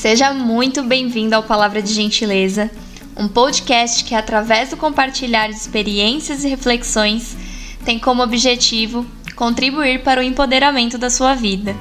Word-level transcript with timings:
Seja 0.00 0.32
muito 0.32 0.82
bem-vindo 0.82 1.36
ao 1.36 1.42
Palavra 1.42 1.82
de 1.82 1.92
Gentileza, 1.92 2.70
um 3.14 3.28
podcast 3.28 4.02
que, 4.02 4.14
através 4.14 4.70
do 4.70 4.76
compartilhar 4.78 5.48
de 5.48 5.56
experiências 5.56 6.42
e 6.42 6.48
reflexões, 6.48 7.36
tem 7.84 7.98
como 7.98 8.22
objetivo 8.22 9.04
contribuir 9.36 10.02
para 10.02 10.22
o 10.22 10.24
empoderamento 10.24 10.96
da 10.96 11.10
sua 11.10 11.34
vida. 11.34 11.76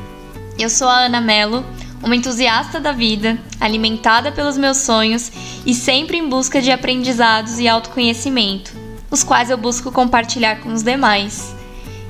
Eu 0.59 0.69
sou 0.69 0.89
a 0.89 1.05
Ana 1.05 1.21
Mello, 1.21 1.65
uma 2.03 2.13
entusiasta 2.13 2.77
da 2.77 2.91
vida, 2.91 3.39
alimentada 3.57 4.33
pelos 4.33 4.57
meus 4.57 4.79
sonhos 4.79 5.31
e 5.65 5.73
sempre 5.73 6.17
em 6.17 6.27
busca 6.27 6.61
de 6.61 6.71
aprendizados 6.71 7.57
e 7.57 7.69
autoconhecimento, 7.69 8.73
os 9.09 9.23
quais 9.23 9.49
eu 9.49 9.57
busco 9.57 9.93
compartilhar 9.93 10.59
com 10.59 10.73
os 10.73 10.83
demais. 10.83 11.55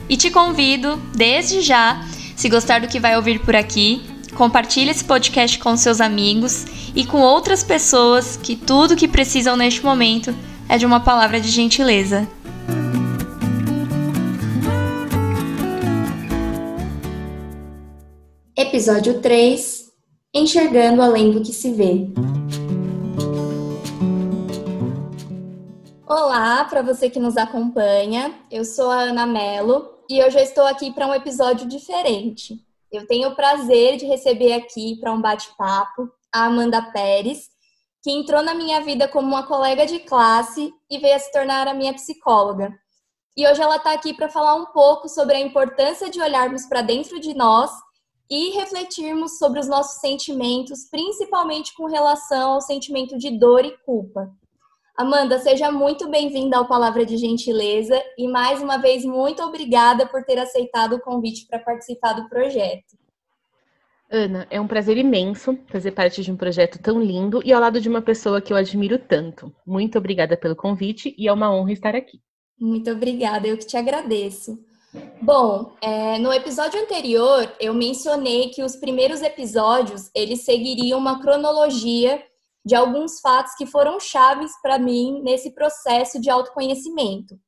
E 0.10 0.18
te 0.18 0.32
convido, 0.32 1.00
desde 1.14 1.62
já, 1.62 2.04
se 2.36 2.50
gostar 2.50 2.82
do 2.82 2.88
que 2.88 3.00
vai 3.00 3.16
ouvir 3.16 3.41
por 3.41 3.55
aqui, 3.55 4.09
compartilhe 4.39 4.89
esse 4.89 5.04
podcast 5.04 5.60
com 5.60 5.75
seus 5.75 6.00
amigos 6.00 6.64
e 6.96 7.06
com 7.06 7.20
outras 7.20 7.61
pessoas 7.61 8.38
que 8.38 8.56
tudo 8.56 8.96
que 8.96 9.06
precisam 9.06 9.57
neste 9.57 9.84
momento 9.84 10.34
é 10.70 10.78
de 10.78 10.86
uma 10.86 11.02
palavra 11.02 11.42
de 11.42 11.50
gentileza. 11.50 12.25
Episódio 18.56 19.20
3 19.20 19.89
Enxergando 20.33 21.02
além 21.02 21.32
do 21.32 21.42
que 21.42 21.52
se 21.52 21.74
vê. 21.74 22.08
Olá 26.08 26.64
para 26.64 26.82
você 26.82 27.10
que 27.10 27.19
nos 27.19 27.36
acompanha. 27.36 28.33
Eu 28.50 28.64
sou 28.64 28.89
a 28.89 29.02
Ana 29.02 29.25
Mello 29.25 29.86
e 30.10 30.18
eu 30.18 30.32
já 30.32 30.42
estou 30.42 30.66
aqui 30.66 30.94
para 30.94 31.08
um 31.08 31.14
episódio 31.14 31.68
diferente. 31.68 32.69
Eu 32.92 33.06
tenho 33.06 33.30
o 33.30 33.36
prazer 33.36 33.98
de 33.98 34.06
receber 34.06 34.53
aqui 34.53 34.97
para 35.00 35.11
um 35.11 35.22
bate-papo 35.22 36.09
a 36.33 36.45
Amanda 36.45 36.81
Pérez, 36.91 37.47
que 38.02 38.11
entrou 38.11 38.41
na 38.41 38.53
minha 38.53 38.81
vida 38.81 39.08
como 39.08 39.27
uma 39.27 39.45
colega 39.45 39.86
de 39.86 40.00
classe 40.00 40.73
e 40.89 40.97
veio 40.97 41.16
a 41.16 41.19
se 41.19 41.31
tornar 41.31 41.67
a 41.67 41.73
minha 41.73 41.94
psicóloga. 41.94 42.73
E 43.38 43.47
hoje 43.47 43.61
ela 43.61 43.75
está 43.78 43.94
aqui 43.94 44.13
para 44.13 44.30
falar 44.30 44.55
um 44.55 44.66
pouco 44.67 45.08
sobre 45.08 45.36
a 45.36 45.39
importância 45.39 46.09
de 46.09 46.19
olharmos 46.22 46.66
para 46.66 46.81
dentro 46.81 47.19
de 47.19 47.33
nós 47.33 47.72
e 48.30 48.52
refletirmos 48.52 49.38
sobre 49.38 49.59
os 49.59 49.67
nossos 49.67 50.00
sentimentos, 50.02 50.89
principalmente 50.89 51.73
com 51.75 51.85
relação 51.85 52.53
ao 52.53 52.61
sentimento 52.61 53.17
de 53.17 53.31
dor 53.38 53.66
e 53.66 53.78
culpa. 53.85 54.30
Amanda, 55.00 55.39
seja 55.39 55.72
muito 55.72 56.09
bem-vinda 56.09 56.58
ao 56.58 56.67
Palavra 56.67 57.05
de 57.05 57.16
Gentileza 57.16 57.97
e 58.17 58.28
mais 58.28 58.61
uma 58.61 58.75
vez 58.75 59.06
muito 59.06 59.41
obrigada 59.41 60.06
por 60.06 60.25
ter 60.25 60.38
aceitado 60.38 60.97
o 60.97 61.00
convite 61.00 61.47
para 61.47 61.58
participar 61.58 62.11
do 62.11 62.28
projeto. 62.28 62.97
Ana, 64.11 64.45
é 64.50 64.59
um 64.59 64.67
prazer 64.67 64.97
imenso 64.97 65.58
fazer 65.67 65.91
parte 65.91 66.22
de 66.22 66.30
um 66.30 66.36
projeto 66.36 66.80
tão 66.80 67.02
lindo 67.02 67.41
e 67.45 67.53
ao 67.53 67.61
lado 67.61 67.80
de 67.80 67.88
uma 67.88 68.02
pessoa 68.02 68.41
que 68.41 68.52
eu 68.52 68.58
admiro 68.58 69.00
tanto. 69.00 69.56
Muito 69.66 69.97
obrigada 69.97 70.36
pelo 70.36 70.53
convite 70.53 71.16
e 71.17 71.30
é 71.30 71.31
uma 71.31 71.50
honra 71.50 71.72
estar 71.72 71.95
aqui. 71.95 72.19
Muito 72.59 72.91
obrigada, 72.91 73.47
eu 73.47 73.58
que 73.58 73.66
te 73.66 73.78
agradeço. 73.78 74.59
Bom, 75.22 75.72
é, 75.81 76.19
no 76.19 76.34
episódio 76.34 76.78
anterior 76.78 77.50
eu 77.58 77.73
mencionei 77.73 78.50
que 78.50 78.61
os 78.61 78.75
primeiros 78.75 79.22
episódios 79.22 80.11
eles 80.13 80.41
seguiriam 80.41 81.00
uma 81.00 81.22
cronologia 81.22 82.22
de 82.65 82.75
alguns 82.75 83.19
fatos 83.19 83.53
que 83.55 83.65
foram 83.65 83.99
chaves 83.99 84.52
para 84.61 84.77
mim 84.77 85.21
nesse 85.23 85.52
processo 85.52 86.19
de 86.19 86.29
autoconhecimento. 86.29 87.39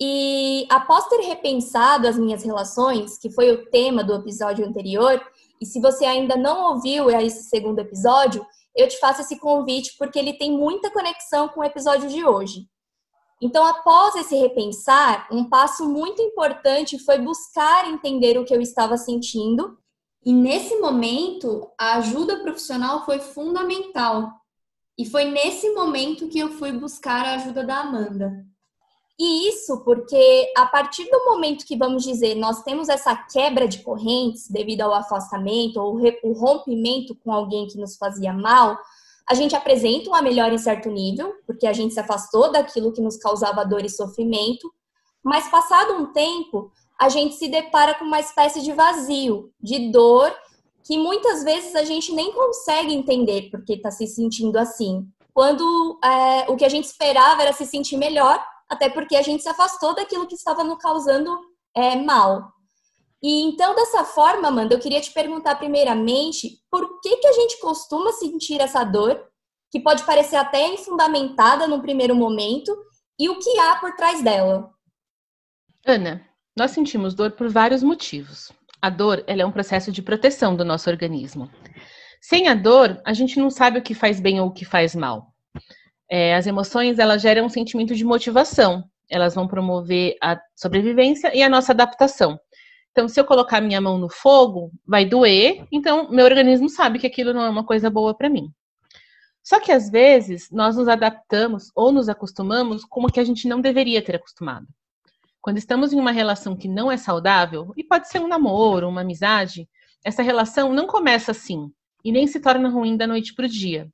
E 0.00 0.66
após 0.70 1.06
ter 1.08 1.22
repensado 1.22 2.06
as 2.06 2.18
minhas 2.18 2.42
relações, 2.42 3.18
que 3.18 3.30
foi 3.30 3.50
o 3.50 3.66
tema 3.70 4.04
do 4.04 4.14
episódio 4.14 4.66
anterior, 4.66 5.24
e 5.60 5.64
se 5.64 5.80
você 5.80 6.04
ainda 6.04 6.36
não 6.36 6.74
ouviu 6.74 7.10
esse 7.10 7.48
segundo 7.48 7.78
episódio, 7.78 8.46
eu 8.74 8.86
te 8.86 8.98
faço 8.98 9.22
esse 9.22 9.38
convite 9.38 9.94
porque 9.98 10.18
ele 10.18 10.34
tem 10.34 10.52
muita 10.52 10.90
conexão 10.90 11.48
com 11.48 11.60
o 11.60 11.64
episódio 11.64 12.10
de 12.10 12.24
hoje. 12.24 12.68
Então, 13.40 13.64
após 13.64 14.14
esse 14.16 14.36
repensar, 14.36 15.28
um 15.30 15.48
passo 15.48 15.88
muito 15.88 16.20
importante 16.22 16.98
foi 16.98 17.18
buscar 17.18 17.88
entender 17.88 18.38
o 18.38 18.44
que 18.44 18.54
eu 18.54 18.60
estava 18.60 18.96
sentindo 18.96 19.78
e 20.26 20.32
nesse 20.32 20.74
momento, 20.80 21.70
a 21.78 21.98
ajuda 21.98 22.40
profissional 22.40 23.04
foi 23.04 23.20
fundamental. 23.20 24.32
E 24.98 25.04
foi 25.08 25.26
nesse 25.26 25.70
momento 25.70 26.26
que 26.26 26.40
eu 26.40 26.48
fui 26.54 26.72
buscar 26.72 27.24
a 27.24 27.34
ajuda 27.36 27.62
da 27.62 27.78
Amanda. 27.78 28.44
E 29.16 29.48
isso 29.48 29.84
porque, 29.84 30.52
a 30.56 30.66
partir 30.66 31.08
do 31.08 31.24
momento 31.26 31.64
que, 31.64 31.76
vamos 31.76 32.02
dizer, 32.02 32.34
nós 32.34 32.64
temos 32.64 32.88
essa 32.88 33.14
quebra 33.14 33.68
de 33.68 33.78
correntes 33.84 34.50
devido 34.50 34.80
ao 34.80 34.94
afastamento 34.94 35.76
ou 35.76 35.96
o 36.24 36.32
rompimento 36.32 37.14
com 37.14 37.32
alguém 37.32 37.68
que 37.68 37.78
nos 37.78 37.96
fazia 37.96 38.32
mal, 38.32 38.76
a 39.30 39.34
gente 39.34 39.54
apresenta 39.54 40.10
uma 40.10 40.22
melhora 40.22 40.52
em 40.52 40.58
certo 40.58 40.90
nível, 40.90 41.34
porque 41.46 41.68
a 41.68 41.72
gente 41.72 41.94
se 41.94 42.00
afastou 42.00 42.50
daquilo 42.50 42.92
que 42.92 43.00
nos 43.00 43.16
causava 43.16 43.64
dor 43.64 43.84
e 43.84 43.88
sofrimento, 43.88 44.72
mas 45.22 45.48
passado 45.48 45.94
um 45.94 46.12
tempo, 46.12 46.72
a 46.98 47.08
gente 47.08 47.34
se 47.34 47.48
depara 47.48 47.94
com 47.94 48.04
uma 48.04 48.20
espécie 48.20 48.62
de 48.62 48.72
vazio, 48.72 49.52
de 49.60 49.90
dor, 49.90 50.34
que 50.84 50.96
muitas 50.96 51.42
vezes 51.42 51.74
a 51.74 51.84
gente 51.84 52.12
nem 52.12 52.32
consegue 52.32 52.94
entender 52.94 53.50
porque 53.50 53.74
está 53.74 53.90
se 53.90 54.06
sentindo 54.06 54.56
assim. 54.56 55.06
Quando 55.34 55.98
é, 56.02 56.50
o 56.50 56.56
que 56.56 56.64
a 56.64 56.68
gente 56.68 56.84
esperava 56.84 57.42
era 57.42 57.52
se 57.52 57.66
sentir 57.66 57.96
melhor, 57.96 58.42
até 58.68 58.88
porque 58.88 59.16
a 59.16 59.22
gente 59.22 59.42
se 59.42 59.48
afastou 59.48 59.94
daquilo 59.94 60.26
que 60.26 60.34
estava 60.34 60.64
nos 60.64 60.78
causando 60.78 61.38
é, 61.74 61.96
mal. 61.96 62.52
E 63.22 63.42
então, 63.42 63.74
dessa 63.74 64.04
forma, 64.04 64.48
Amanda, 64.48 64.74
eu 64.74 64.78
queria 64.78 65.00
te 65.00 65.12
perguntar 65.12 65.56
primeiramente 65.56 66.60
por 66.70 67.00
que, 67.00 67.16
que 67.16 67.26
a 67.26 67.32
gente 67.32 67.58
costuma 67.60 68.12
sentir 68.12 68.60
essa 68.60 68.84
dor, 68.84 69.20
que 69.70 69.80
pode 69.80 70.04
parecer 70.04 70.36
até 70.36 70.68
infundamentada 70.68 71.66
no 71.66 71.82
primeiro 71.82 72.14
momento, 72.14 72.76
e 73.18 73.28
o 73.28 73.38
que 73.38 73.58
há 73.58 73.76
por 73.76 73.94
trás 73.96 74.22
dela? 74.22 74.70
Ana, 75.84 76.26
nós 76.56 76.70
sentimos 76.70 77.14
dor 77.14 77.32
por 77.32 77.48
vários 77.50 77.82
motivos. 77.82 78.50
A 78.80 78.88
dor 78.88 79.22
é 79.26 79.44
um 79.44 79.52
processo 79.52 79.92
de 79.92 80.02
proteção 80.02 80.56
do 80.56 80.64
nosso 80.64 80.88
organismo. 80.88 81.50
Sem 82.20 82.48
a 82.48 82.54
dor, 82.54 83.00
a 83.04 83.12
gente 83.12 83.38
não 83.38 83.50
sabe 83.50 83.78
o 83.78 83.82
que 83.82 83.94
faz 83.94 84.18
bem 84.18 84.40
ou 84.40 84.48
o 84.48 84.52
que 84.52 84.64
faz 84.64 84.94
mal. 84.94 85.34
É, 86.10 86.34
as 86.34 86.46
emoções 86.46 86.98
elas 86.98 87.20
geram 87.20 87.44
um 87.46 87.50
sentimento 87.50 87.94
de 87.94 88.04
motivação. 88.04 88.84
Elas 89.08 89.34
vão 89.34 89.46
promover 89.46 90.16
a 90.22 90.40
sobrevivência 90.54 91.34
e 91.36 91.42
a 91.42 91.48
nossa 91.48 91.72
adaptação. 91.72 92.38
Então, 92.90 93.06
se 93.06 93.20
eu 93.20 93.24
colocar 93.26 93.60
minha 93.60 93.80
mão 93.80 93.98
no 93.98 94.08
fogo, 94.08 94.72
vai 94.86 95.04
doer. 95.04 95.66
Então, 95.70 96.10
meu 96.10 96.24
organismo 96.24 96.70
sabe 96.70 96.98
que 96.98 97.06
aquilo 97.06 97.34
não 97.34 97.42
é 97.42 97.50
uma 97.50 97.64
coisa 97.64 97.90
boa 97.90 98.16
para 98.16 98.30
mim. 98.30 98.50
Só 99.44 99.60
que 99.60 99.70
às 99.70 99.90
vezes 99.90 100.50
nós 100.50 100.76
nos 100.76 100.88
adaptamos 100.88 101.70
ou 101.76 101.92
nos 101.92 102.08
acostumamos 102.08 102.84
com 102.84 103.02
o 103.02 103.08
que 103.08 103.20
a 103.20 103.24
gente 103.24 103.46
não 103.46 103.60
deveria 103.60 104.02
ter 104.02 104.16
acostumado. 104.16 104.66
Quando 105.46 105.58
estamos 105.58 105.92
em 105.92 106.00
uma 106.00 106.10
relação 106.10 106.56
que 106.56 106.66
não 106.66 106.90
é 106.90 106.96
saudável, 106.96 107.72
e 107.76 107.84
pode 107.84 108.08
ser 108.08 108.18
um 108.18 108.26
namoro, 108.26 108.88
uma 108.88 109.02
amizade, 109.02 109.68
essa 110.04 110.20
relação 110.20 110.72
não 110.72 110.88
começa 110.88 111.30
assim 111.30 111.70
e 112.04 112.10
nem 112.10 112.26
se 112.26 112.40
torna 112.40 112.68
ruim 112.68 112.96
da 112.96 113.06
noite 113.06 113.32
para 113.32 113.46
o 113.46 113.48
dia. 113.48 113.88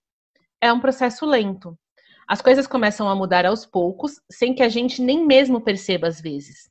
É 0.62 0.72
um 0.72 0.80
processo 0.80 1.26
lento. 1.26 1.78
As 2.26 2.40
coisas 2.40 2.66
começam 2.66 3.06
a 3.06 3.14
mudar 3.14 3.44
aos 3.44 3.66
poucos, 3.66 4.18
sem 4.30 4.54
que 4.54 4.62
a 4.62 4.68
gente 4.70 5.02
nem 5.02 5.26
mesmo 5.26 5.60
perceba 5.60 6.08
às 6.08 6.22
vezes. 6.22 6.70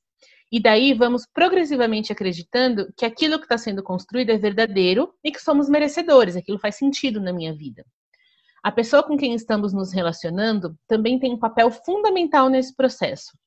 E 0.52 0.60
daí 0.60 0.96
vamos 0.96 1.28
progressivamente 1.32 2.12
acreditando 2.12 2.92
que 2.98 3.06
aquilo 3.06 3.38
que 3.38 3.46
está 3.46 3.60
sendo 3.60 3.84
construído 3.84 4.32
é 4.32 4.38
verdadeiro 4.40 5.14
e 5.24 5.32
que 5.32 5.44
somos 5.44 5.70
merecedores, 5.70 6.36
aquilo 6.36 6.58
faz 6.58 6.74
sentido 6.74 7.22
na 7.22 7.32
minha 7.32 7.54
vida. 7.54 7.86
A 8.64 8.72
pessoa 8.72 9.04
com 9.04 9.16
quem 9.16 9.36
estamos 9.36 9.74
nos 9.74 9.94
relacionando 9.94 10.76
também 10.88 11.20
tem 11.20 11.34
um 11.36 11.40
papel 11.40 11.70
fundamental 11.70 12.50
nesse 12.50 12.76
processo 12.76 13.40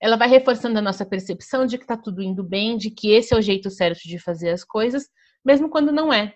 ela 0.00 0.16
vai 0.16 0.28
reforçando 0.28 0.78
a 0.78 0.82
nossa 0.82 1.04
percepção 1.04 1.66
de 1.66 1.78
que 1.78 1.84
está 1.84 1.96
tudo 1.96 2.22
indo 2.22 2.42
bem, 2.42 2.76
de 2.76 2.90
que 2.90 3.10
esse 3.12 3.34
é 3.34 3.36
o 3.36 3.42
jeito 3.42 3.70
certo 3.70 4.00
de 4.02 4.18
fazer 4.18 4.50
as 4.50 4.64
coisas, 4.64 5.08
mesmo 5.44 5.68
quando 5.68 5.92
não 5.92 6.12
é. 6.12 6.34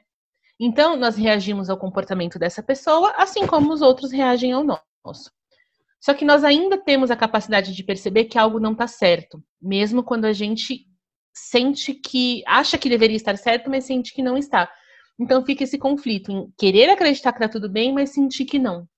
Então, 0.60 0.96
nós 0.96 1.16
reagimos 1.16 1.70
ao 1.70 1.78
comportamento 1.78 2.38
dessa 2.38 2.62
pessoa, 2.62 3.12
assim 3.16 3.46
como 3.46 3.72
os 3.72 3.80
outros 3.80 4.10
reagem 4.10 4.52
ao 4.52 4.64
nosso. 4.64 5.30
Só 6.00 6.14
que 6.14 6.24
nós 6.24 6.44
ainda 6.44 6.76
temos 6.76 7.10
a 7.10 7.16
capacidade 7.16 7.74
de 7.74 7.82
perceber 7.84 8.24
que 8.24 8.38
algo 8.38 8.60
não 8.60 8.72
está 8.72 8.86
certo, 8.86 9.42
mesmo 9.60 10.02
quando 10.02 10.24
a 10.24 10.32
gente 10.32 10.86
sente 11.32 11.94
que 11.94 12.42
acha 12.46 12.76
que 12.76 12.88
deveria 12.88 13.16
estar 13.16 13.36
certo, 13.36 13.70
mas 13.70 13.84
sente 13.84 14.12
que 14.12 14.22
não 14.22 14.36
está. 14.36 14.70
Então 15.20 15.44
fica 15.44 15.64
esse 15.64 15.78
conflito 15.78 16.30
em 16.30 16.52
querer 16.56 16.90
acreditar 16.90 17.32
que 17.32 17.38
está 17.38 17.48
tudo 17.48 17.68
bem, 17.68 17.92
mas 17.92 18.10
sentir 18.10 18.44
que 18.44 18.58
não. 18.58 18.88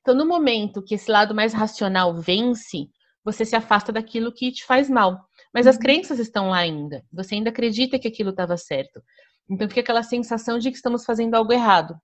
Então, 0.00 0.14
no 0.14 0.26
momento 0.26 0.82
que 0.82 0.94
esse 0.94 1.10
lado 1.10 1.34
mais 1.34 1.52
racional 1.52 2.14
vence, 2.14 2.88
você 3.26 3.44
se 3.44 3.56
afasta 3.56 3.92
daquilo 3.92 4.32
que 4.32 4.52
te 4.52 4.64
faz 4.64 4.88
mal. 4.88 5.26
Mas 5.52 5.66
as 5.66 5.74
uhum. 5.74 5.82
crenças 5.82 6.20
estão 6.20 6.50
lá 6.50 6.58
ainda. 6.58 7.04
Você 7.12 7.34
ainda 7.34 7.50
acredita 7.50 7.98
que 7.98 8.06
aquilo 8.06 8.30
estava 8.30 8.56
certo. 8.56 9.02
Então 9.50 9.68
fica 9.68 9.80
aquela 9.80 10.04
sensação 10.04 10.60
de 10.60 10.70
que 10.70 10.76
estamos 10.76 11.04
fazendo 11.04 11.34
algo 11.34 11.52
errado. 11.52 11.96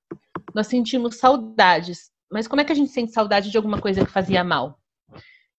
Nós 0.52 0.66
sentimos 0.66 1.16
saudades. 1.16 2.10
Mas 2.30 2.48
como 2.48 2.60
é 2.60 2.64
que 2.64 2.72
a 2.72 2.74
gente 2.74 2.90
sente 2.90 3.12
saudade 3.12 3.52
de 3.52 3.56
alguma 3.56 3.80
coisa 3.80 4.04
que 4.04 4.10
fazia 4.10 4.42
mal? 4.42 4.80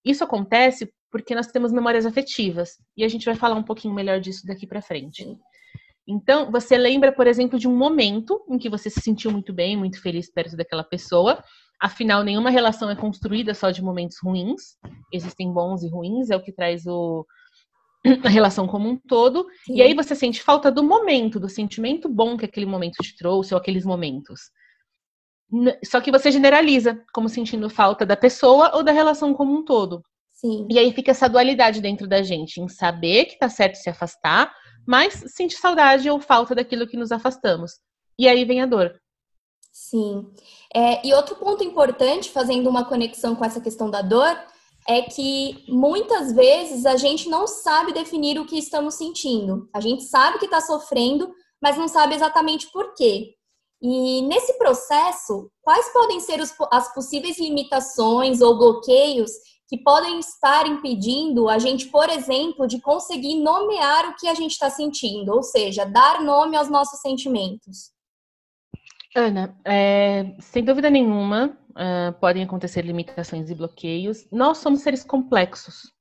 Isso 0.04 0.22
acontece 0.22 0.94
porque 1.10 1.34
nós 1.34 1.48
temos 1.48 1.72
memórias 1.72 2.06
afetivas. 2.06 2.72
E 2.98 3.06
a 3.06 3.08
gente 3.08 3.26
vai 3.26 3.36
falar 3.36 3.56
um 3.56 3.64
pouquinho 3.64 3.94
melhor 3.94 4.20
disso 4.20 4.46
daqui 4.46 4.68
para 4.68 4.82
frente. 4.82 5.26
Então, 6.06 6.52
você 6.52 6.78
lembra, 6.78 7.14
por 7.14 7.26
exemplo, 7.26 7.58
de 7.58 7.70
um 7.70 7.78
momento 7.78 8.44
em 8.50 8.58
que 8.58 8.70
você 8.70 8.90
se 8.90 9.00
sentiu 9.00 9.32
muito 9.32 9.54
bem, 9.54 9.78
muito 9.78 10.02
feliz 10.02 10.30
perto 10.30 10.58
daquela 10.58 10.84
pessoa. 10.84 11.42
Afinal, 11.80 12.24
nenhuma 12.24 12.50
relação 12.50 12.90
é 12.90 12.96
construída 12.96 13.54
só 13.54 13.72
de 13.72 13.82
momentos 13.82 14.18
ruins. 14.22 14.78
Existem 15.14 15.54
bons 15.54 15.84
e 15.84 15.90
ruins, 15.90 16.30
é 16.30 16.36
o 16.36 16.42
que 16.42 16.52
traz 16.52 16.86
o, 16.86 17.26
a 18.26 18.30
relação 18.30 18.68
como 18.68 18.90
um 18.90 18.98
todo. 18.98 19.46
Sim. 19.66 19.76
E 19.76 19.82
aí 19.82 19.94
você 19.94 20.16
sente 20.16 20.42
falta 20.42 20.72
do 20.72 20.84
momento, 20.84 21.40
do 21.40 21.48
sentimento 21.48 22.10
bom 22.10 22.36
que 22.36 22.46
aquele 22.46 22.66
momento 22.66 23.02
te 23.02 23.16
trouxe, 23.16 23.54
ou 23.54 23.60
aqueles 23.60 23.86
momentos. 23.86 24.42
Só 25.86 26.02
que 26.02 26.12
você 26.12 26.32
generaliza, 26.32 27.00
como 27.14 27.30
sentindo 27.30 27.70
falta 27.70 28.06
da 28.06 28.18
pessoa 28.18 28.76
ou 28.76 28.84
da 28.84 28.92
relação 28.92 29.34
como 29.34 29.54
um 29.54 29.64
todo. 29.64 30.02
Sim. 30.32 30.68
E 30.70 30.80
aí 30.80 30.92
fica 30.92 31.12
essa 31.12 31.30
dualidade 31.30 31.80
dentro 31.80 32.08
da 32.08 32.22
gente, 32.22 32.60
em 32.60 32.68
saber 32.68 33.26
que 33.26 33.38
tá 33.38 33.48
certo 33.48 33.76
se 33.76 33.90
afastar, 33.90 34.54
mas 34.86 35.24
sentir 35.28 35.58
saudade 35.58 36.10
ou 36.10 36.20
falta 36.20 36.56
daquilo 36.56 36.88
que 36.88 36.98
nos 36.98 37.12
afastamos. 37.12 37.74
E 38.18 38.28
aí 38.28 38.44
vem 38.44 38.62
a 38.62 38.66
dor. 38.66 39.00
Sim. 39.72 40.28
É, 40.74 41.06
e 41.06 41.14
outro 41.14 41.36
ponto 41.36 41.64
importante, 41.64 42.30
fazendo 42.30 42.70
uma 42.70 42.86
conexão 42.86 43.36
com 43.36 43.46
essa 43.46 43.62
questão 43.62 43.90
da 43.90 44.02
dor, 44.02 44.38
é 44.88 45.02
que 45.02 45.64
muitas 45.68 46.34
vezes 46.34 46.86
a 46.86 46.98
gente 46.98 47.30
não 47.30 47.48
sabe 47.48 47.94
definir 47.94 48.40
o 48.40 48.46
que 48.46 48.58
estamos 48.58 48.96
sentindo. 48.96 49.70
A 49.74 49.80
gente 49.80 50.04
sabe 50.04 50.40
que 50.40 50.46
está 50.46 50.62
sofrendo, 50.62 51.34
mas 51.62 51.78
não 51.78 51.88
sabe 51.88 52.16
exatamente 52.16 52.72
por 52.72 52.94
quê. 52.94 53.34
E 53.82 54.22
nesse 54.22 54.58
processo, 54.58 55.50
quais 55.62 55.92
podem 55.92 56.20
ser 56.20 56.40
os, 56.40 56.54
as 56.72 56.94
possíveis 56.94 57.38
limitações 57.38 58.42
ou 58.42 58.58
bloqueios 58.58 59.32
que 59.68 59.78
podem 59.78 60.20
estar 60.20 60.68
impedindo 60.68 61.50
a 61.50 61.58
gente, 61.58 61.88
por 61.88 62.10
exemplo, 62.10 62.68
de 62.68 62.80
conseguir 62.80 63.36
nomear 63.36 64.10
o 64.10 64.16
que 64.16 64.28
a 64.28 64.34
gente 64.34 64.52
está 64.52 64.70
sentindo, 64.70 65.34
ou 65.34 65.44
seja, 65.44 65.86
dar 65.86 66.22
nome 66.22 66.56
aos 66.56 66.70
nossos 66.70 67.00
sentimentos? 67.00 67.92
Ana, 69.16 69.56
é, 69.64 70.36
sem 70.40 70.64
dúvida 70.64 70.90
nenhuma, 70.90 71.56
uh, 71.72 72.14
podem 72.20 72.44
acontecer 72.44 72.82
limitações 72.82 73.50
e 73.50 73.56
bloqueios. 73.56 74.28
Nós 74.32 74.58
somos 74.58 74.82
seres 74.82 75.04
complexos. 75.04 75.92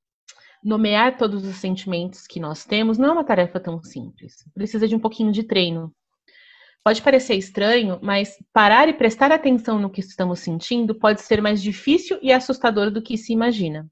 Nomear 0.63 1.17
todos 1.17 1.45
os 1.45 1.57
sentimentos 1.57 2.25
que 2.25 2.39
nós 2.39 2.65
temos 2.65 2.97
não 2.97 3.09
é 3.09 3.11
uma 3.11 3.23
tarefa 3.23 3.59
tão 3.59 3.83
simples. 3.83 4.35
Precisa 4.53 4.87
de 4.87 4.95
um 4.95 4.99
pouquinho 4.99 5.31
de 5.31 5.43
treino. 5.43 5.93
Pode 6.83 7.01
parecer 7.01 7.35
estranho, 7.35 7.99
mas 8.01 8.35
parar 8.51 8.89
e 8.89 8.93
prestar 8.93 9.31
atenção 9.31 9.79
no 9.79 9.89
que 9.89 9.99
estamos 9.99 10.39
sentindo 10.39 10.95
pode 10.95 11.21
ser 11.21 11.41
mais 11.41 11.61
difícil 11.61 12.17
e 12.21 12.31
assustador 12.31 12.89
do 12.89 13.01
que 13.01 13.17
se 13.17 13.31
imagina. 13.31 13.87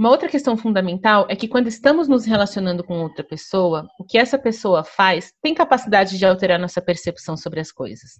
Uma 0.00 0.08
outra 0.08 0.30
questão 0.30 0.56
fundamental 0.56 1.26
é 1.28 1.36
que 1.36 1.46
quando 1.46 1.66
estamos 1.66 2.08
nos 2.08 2.24
relacionando 2.24 2.82
com 2.82 3.02
outra 3.02 3.22
pessoa, 3.22 3.86
o 3.98 4.04
que 4.04 4.16
essa 4.16 4.38
pessoa 4.38 4.82
faz 4.82 5.30
tem 5.42 5.52
capacidade 5.52 6.16
de 6.16 6.24
alterar 6.24 6.58
nossa 6.58 6.80
percepção 6.80 7.36
sobre 7.36 7.60
as 7.60 7.70
coisas. 7.70 8.12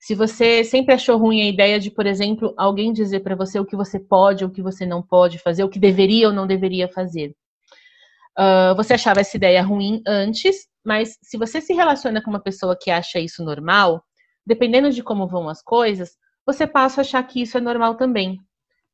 Se 0.00 0.14
você 0.14 0.62
sempre 0.62 0.94
achou 0.94 1.18
ruim 1.18 1.42
a 1.42 1.48
ideia 1.48 1.80
de, 1.80 1.90
por 1.90 2.06
exemplo, 2.06 2.54
alguém 2.56 2.92
dizer 2.92 3.18
para 3.18 3.34
você 3.34 3.58
o 3.58 3.64
que 3.64 3.74
você 3.74 3.98
pode 3.98 4.44
ou 4.44 4.50
o 4.50 4.52
que 4.52 4.62
você 4.62 4.86
não 4.86 5.02
pode 5.02 5.40
fazer, 5.40 5.64
o 5.64 5.68
que 5.68 5.80
deveria 5.80 6.28
ou 6.28 6.32
não 6.32 6.46
deveria 6.46 6.88
fazer, 6.88 7.34
uh, 8.38 8.76
você 8.76 8.94
achava 8.94 9.18
essa 9.18 9.36
ideia 9.36 9.60
ruim 9.60 10.00
antes 10.06 10.68
mas 10.88 11.18
se 11.20 11.36
você 11.36 11.60
se 11.60 11.74
relaciona 11.74 12.22
com 12.22 12.30
uma 12.30 12.40
pessoa 12.40 12.74
que 12.74 12.90
acha 12.90 13.18
isso 13.18 13.44
normal, 13.44 14.02
dependendo 14.46 14.90
de 14.90 15.02
como 15.02 15.28
vão 15.28 15.46
as 15.46 15.62
coisas, 15.62 16.16
você 16.46 16.66
passa 16.66 17.00
a 17.00 17.02
achar 17.02 17.22
que 17.24 17.42
isso 17.42 17.58
é 17.58 17.60
normal 17.60 17.96
também. 17.96 18.38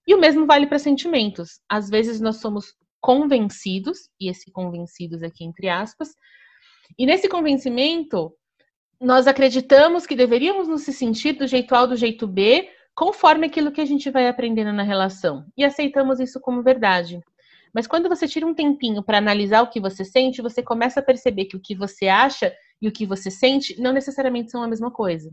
E 0.07 0.15
o 0.15 0.19
mesmo 0.19 0.47
vale 0.47 0.67
para 0.67 0.79
sentimentos. 0.79 1.61
Às 1.69 1.89
vezes 1.89 2.21
nós 2.21 2.37
somos 2.37 2.75
convencidos, 3.01 4.09
e 4.21 4.31
esse 4.31 4.51
convencidos 4.51 5.23
aqui 5.23 5.45
entre 5.45 5.69
aspas, 5.69 6.15
e 6.99 7.07
nesse 7.07 7.29
convencimento 7.29 8.33
nós 9.01 9.27
acreditamos 9.27 10.07
que 10.07 10.15
deveríamos 10.17 10.69
nos 10.69 10.83
sentir 10.83 11.33
do 11.33 11.47
jeito 11.47 11.75
A 11.75 11.83
ou 11.83 11.89
do 11.89 11.97
jeito 11.97 12.27
B, 12.27 12.69
conforme 12.95 13.47
aquilo 13.47 13.73
que 13.73 13.81
a 13.81 13.85
gente 13.85 14.11
vai 14.11 14.29
aprendendo 14.29 14.73
na 14.73 14.83
relação, 14.83 15.45
e 15.57 15.65
aceitamos 15.65 16.21
isso 16.21 16.41
como 16.41 16.63
verdade. 16.63 17.21
Mas 17.75 17.89
quando 17.89 18.09
você 18.09 18.29
tira 18.29 18.47
um 18.47 18.55
tempinho 18.55 19.03
para 19.03 19.19
analisar 19.19 19.63
o 19.63 19.69
que 19.69 19.81
você 19.81 20.05
sente, 20.05 20.41
você 20.41 20.63
começa 20.63 21.01
a 21.01 21.03
perceber 21.03 21.47
que 21.47 21.57
o 21.57 21.61
que 21.61 21.75
você 21.75 22.07
acha 22.07 22.55
e 22.81 22.87
o 22.87 22.93
que 22.93 23.05
você 23.05 23.31
sente 23.31 23.79
não 23.81 23.93
necessariamente 23.93 24.53
são 24.53 24.63
a 24.63 24.69
mesma 24.69 24.93
coisa. 24.93 25.31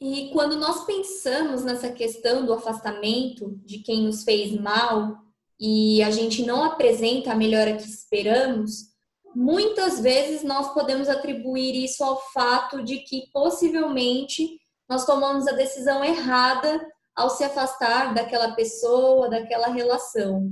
E 0.00 0.30
quando 0.32 0.56
nós 0.56 0.84
pensamos 0.84 1.62
nessa 1.62 1.90
questão 1.90 2.44
do 2.44 2.52
afastamento 2.52 3.58
de 3.64 3.78
quem 3.78 4.02
nos 4.02 4.24
fez 4.24 4.52
mal 4.52 5.18
e 5.58 6.02
a 6.02 6.10
gente 6.10 6.44
não 6.44 6.64
apresenta 6.64 7.32
a 7.32 7.36
melhora 7.36 7.76
que 7.76 7.84
esperamos, 7.84 8.92
muitas 9.34 10.00
vezes 10.00 10.42
nós 10.42 10.74
podemos 10.74 11.08
atribuir 11.08 11.84
isso 11.84 12.02
ao 12.02 12.20
fato 12.32 12.82
de 12.82 12.98
que 12.98 13.30
possivelmente 13.32 14.58
nós 14.88 15.06
tomamos 15.06 15.46
a 15.46 15.52
decisão 15.52 16.04
errada 16.04 16.84
ao 17.14 17.30
se 17.30 17.44
afastar 17.44 18.12
daquela 18.12 18.52
pessoa, 18.54 19.30
daquela 19.30 19.68
relação. 19.68 20.50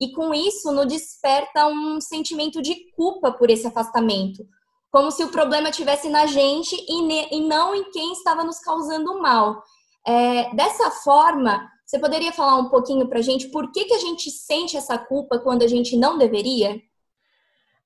E 0.00 0.12
com 0.12 0.34
isso, 0.34 0.72
nos 0.72 0.86
desperta 0.86 1.66
um 1.66 2.00
sentimento 2.00 2.60
de 2.60 2.90
culpa 2.92 3.30
por 3.30 3.50
esse 3.50 3.66
afastamento, 3.66 4.46
como 4.90 5.10
se 5.10 5.22
o 5.22 5.30
problema 5.30 5.70
tivesse 5.70 6.08
na 6.08 6.26
gente 6.26 6.74
e, 6.74 7.36
e 7.36 7.40
não 7.46 7.74
em 7.74 7.90
quem 7.90 8.12
estava 8.12 8.42
nos 8.42 8.58
causando 8.58 9.20
mal. 9.20 9.62
É, 10.06 10.54
dessa 10.54 10.90
forma, 10.90 11.68
você 11.86 11.98
poderia 11.98 12.32
falar 12.32 12.56
um 12.56 12.68
pouquinho 12.68 13.08
para 13.08 13.18
a 13.18 13.22
gente 13.22 13.48
por 13.48 13.70
que, 13.70 13.84
que 13.84 13.94
a 13.94 13.98
gente 13.98 14.30
sente 14.30 14.76
essa 14.76 14.98
culpa 14.98 15.38
quando 15.38 15.62
a 15.62 15.68
gente 15.68 15.96
não 15.96 16.18
deveria? 16.18 16.80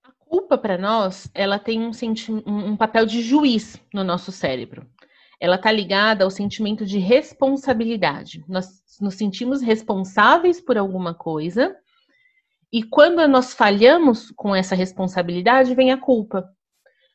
A 0.03 0.13
culpa 0.27 0.57
para 0.57 0.79
nós, 0.79 1.29
ela 1.35 1.59
tem 1.59 1.81
um, 1.81 1.91
um 2.47 2.77
papel 2.77 3.07
de 3.07 3.23
juiz 3.23 3.77
no 3.93 4.05
nosso 4.05 4.33
cérebro. 4.33 4.87
Ela 5.41 5.57
está 5.57 5.71
ligada 5.71 6.25
ao 6.25 6.31
sentimento 6.31 6.87
de 6.87 6.99
responsabilidade. 6.99 8.45
Nós 8.49 8.83
nos 9.01 9.15
sentimos 9.15 9.61
responsáveis 9.61 10.61
por 10.61 10.79
alguma 10.79 11.13
coisa 11.13 11.77
e 12.75 12.83
quando 12.83 13.27
nós 13.29 13.55
falhamos 13.55 14.33
com 14.33 14.53
essa 14.53 14.75
responsabilidade, 14.75 15.77
vem 15.77 15.93
a 15.93 15.97
culpa. 15.97 16.45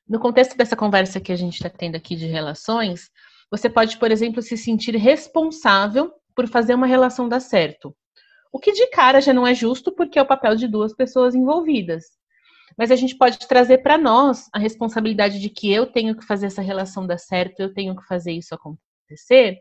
No 0.10 0.20
contexto 0.20 0.58
dessa 0.58 0.76
conversa 0.76 1.20
que 1.20 1.32
a 1.32 1.36
gente 1.36 1.54
está 1.54 1.70
tendo 1.70 1.96
aqui 1.96 2.16
de 2.16 2.26
relações, 2.26 3.12
você 3.52 3.70
pode, 3.70 3.98
por 4.00 4.12
exemplo, 4.12 4.42
se 4.42 4.58
sentir 4.58 4.96
responsável 4.96 6.12
por 6.36 6.48
fazer 6.48 6.74
uma 6.74 6.88
relação 6.88 7.30
dar 7.30 7.40
certo. 7.40 7.96
O 8.52 8.60
que 8.60 8.72
de 8.72 8.88
cara 8.88 9.22
já 9.22 9.32
não 9.34 9.46
é 9.46 9.54
justo 9.54 9.92
porque 9.92 10.18
é 10.18 10.22
o 10.22 10.28
papel 10.28 10.56
de 10.56 10.68
duas 10.68 10.96
pessoas 10.96 11.36
envolvidas. 11.36 12.06
Mas 12.76 12.90
a 12.90 12.96
gente 12.96 13.16
pode 13.16 13.38
trazer 13.48 13.80
para 13.80 14.00
nós 14.00 14.50
a 14.52 14.58
responsabilidade 14.58 15.40
de 15.40 15.48
que 15.48 15.72
eu 15.72 15.86
tenho 15.86 16.16
que 16.16 16.26
fazer 16.26 16.48
essa 16.48 16.62
relação 16.62 17.06
dar 17.06 17.20
certo, 17.20 17.60
eu 17.60 17.72
tenho 17.72 17.96
que 17.96 18.08
fazer 18.08 18.32
isso 18.32 18.56
acontecer. 18.56 19.60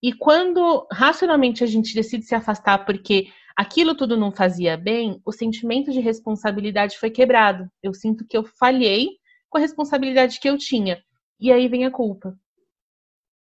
E 0.00 0.12
quando 0.12 0.86
racionalmente 0.92 1.64
a 1.64 1.66
gente 1.66 1.94
decide 1.94 2.24
se 2.24 2.34
afastar 2.34 2.84
porque 2.84 3.26
aquilo 3.56 3.96
tudo 3.96 4.16
não 4.16 4.30
fazia 4.30 4.76
bem, 4.76 5.20
o 5.24 5.32
sentimento 5.32 5.90
de 5.90 5.98
responsabilidade 5.98 6.96
foi 6.96 7.10
quebrado. 7.10 7.68
Eu 7.82 7.92
sinto 7.92 8.24
que 8.24 8.36
eu 8.36 8.44
falhei 8.44 9.08
com 9.54 9.58
a 9.58 9.60
responsabilidade 9.60 10.40
que 10.40 10.50
eu 10.50 10.58
tinha. 10.58 10.98
E 11.38 11.52
aí 11.52 11.68
vem 11.68 11.84
a 11.84 11.90
culpa. 11.92 12.36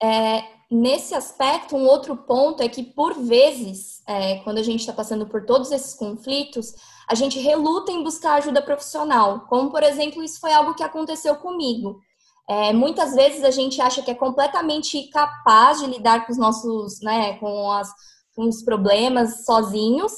É, 0.04 0.44
nesse 0.70 1.16
aspecto, 1.16 1.76
um 1.76 1.88
outro 1.88 2.16
ponto 2.16 2.62
é 2.62 2.70
que, 2.70 2.84
por 2.84 3.16
vezes, 3.16 4.04
é, 4.08 4.36
quando 4.44 4.60
a 4.60 4.64
gente 4.64 4.82
está 4.82 4.94
passando 4.94 5.26
por 5.26 5.46
todos 5.46 5.72
esses 5.72 5.96
conflitos, 5.96 6.76
a 7.10 7.16
gente 7.16 7.40
reluta 7.40 7.92
em 7.92 8.04
buscar 8.04 8.36
ajuda 8.36 8.62
profissional. 8.62 9.48
Como, 9.48 9.72
por 9.72 9.82
exemplo, 9.82 10.24
isso 10.24 10.40
foi 10.40 10.54
algo 10.54 10.76
que 10.76 10.84
aconteceu 10.84 11.38
comigo. 11.38 12.00
É, 12.48 12.72
muitas 12.72 13.16
vezes 13.16 13.44
a 13.44 13.50
gente 13.50 13.82
acha 13.82 14.04
que 14.04 14.12
é 14.12 14.16
completamente 14.16 15.10
capaz 15.10 15.80
de 15.80 15.88
lidar 15.88 16.28
com 16.28 16.32
os 16.32 16.38
nossos, 16.38 17.02
né, 17.02 17.40
com 17.40 17.72
as 17.72 17.92
com 18.36 18.48
os 18.50 18.62
problemas 18.62 19.46
sozinhos. 19.46 20.12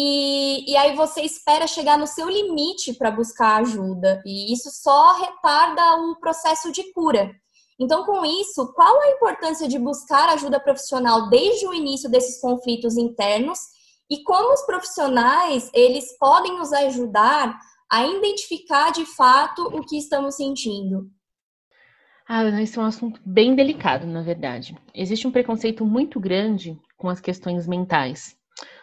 E, 0.00 0.70
e 0.70 0.76
aí 0.76 0.94
você 0.94 1.22
espera 1.22 1.66
chegar 1.66 1.98
no 1.98 2.06
seu 2.06 2.28
limite 2.28 2.94
para 2.94 3.10
buscar 3.10 3.56
ajuda. 3.56 4.22
E 4.24 4.52
isso 4.52 4.70
só 4.70 5.14
retarda 5.14 5.82
o 6.02 6.20
processo 6.20 6.70
de 6.70 6.92
cura. 6.92 7.34
Então, 7.80 8.04
com 8.06 8.24
isso, 8.24 8.72
qual 8.74 9.00
a 9.00 9.10
importância 9.10 9.66
de 9.66 9.76
buscar 9.76 10.28
ajuda 10.28 10.60
profissional 10.60 11.28
desde 11.28 11.66
o 11.66 11.74
início 11.74 12.08
desses 12.08 12.40
conflitos 12.40 12.96
internos 12.96 13.58
e 14.08 14.22
como 14.22 14.54
os 14.54 14.62
profissionais 14.62 15.68
eles 15.74 16.16
podem 16.16 16.56
nos 16.56 16.72
ajudar 16.72 17.58
a 17.90 18.06
identificar 18.06 18.92
de 18.92 19.04
fato 19.04 19.62
o 19.62 19.84
que 19.84 19.98
estamos 19.98 20.36
sentindo? 20.36 21.10
Ah, 22.28 22.44
esse 22.60 22.78
é 22.78 22.82
um 22.82 22.84
assunto 22.84 23.20
bem 23.26 23.56
delicado, 23.56 24.06
na 24.06 24.22
verdade. 24.22 24.76
Existe 24.94 25.26
um 25.26 25.32
preconceito 25.32 25.84
muito 25.84 26.20
grande 26.20 26.78
com 26.96 27.08
as 27.08 27.20
questões 27.20 27.66
mentais. 27.66 28.37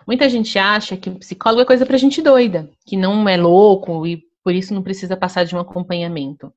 Muita 0.05 0.29
gente 0.29 0.57
acha 0.59 0.95
que 0.95 1.09
psicólogo 1.11 1.61
é 1.61 1.65
coisa 1.65 1.85
para 1.85 1.97
gente 1.97 2.21
doida, 2.21 2.69
que 2.85 2.95
não 2.95 3.27
é 3.27 3.37
louco 3.37 4.05
e 4.05 4.23
por 4.43 4.53
isso 4.53 4.73
não 4.73 4.83
precisa 4.83 5.17
passar 5.17 5.43
de 5.43 5.55
um 5.55 5.59
acompanhamento. 5.59 6.53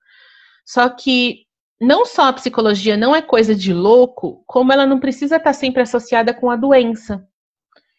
Só 0.66 0.88
que 0.88 1.46
não 1.80 2.04
só 2.04 2.28
a 2.28 2.32
psicologia 2.32 2.96
não 2.96 3.14
é 3.16 3.22
coisa 3.22 3.54
de 3.54 3.72
louco, 3.72 4.42
como 4.46 4.72
ela 4.72 4.84
não 4.84 5.00
precisa 5.00 5.36
estar 5.36 5.52
sempre 5.52 5.82
associada 5.82 6.34
com 6.34 6.50
a 6.50 6.56
doença. 6.56 7.26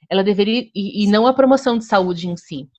Ela 0.09 0.23
deveria 0.23 0.69
e, 0.75 1.03
e 1.03 1.07
não 1.07 1.25
a 1.25 1.33
promoção 1.33 1.77
de 1.77 1.85
saúde 1.85 2.27
em 2.27 2.37
si. 2.37 2.69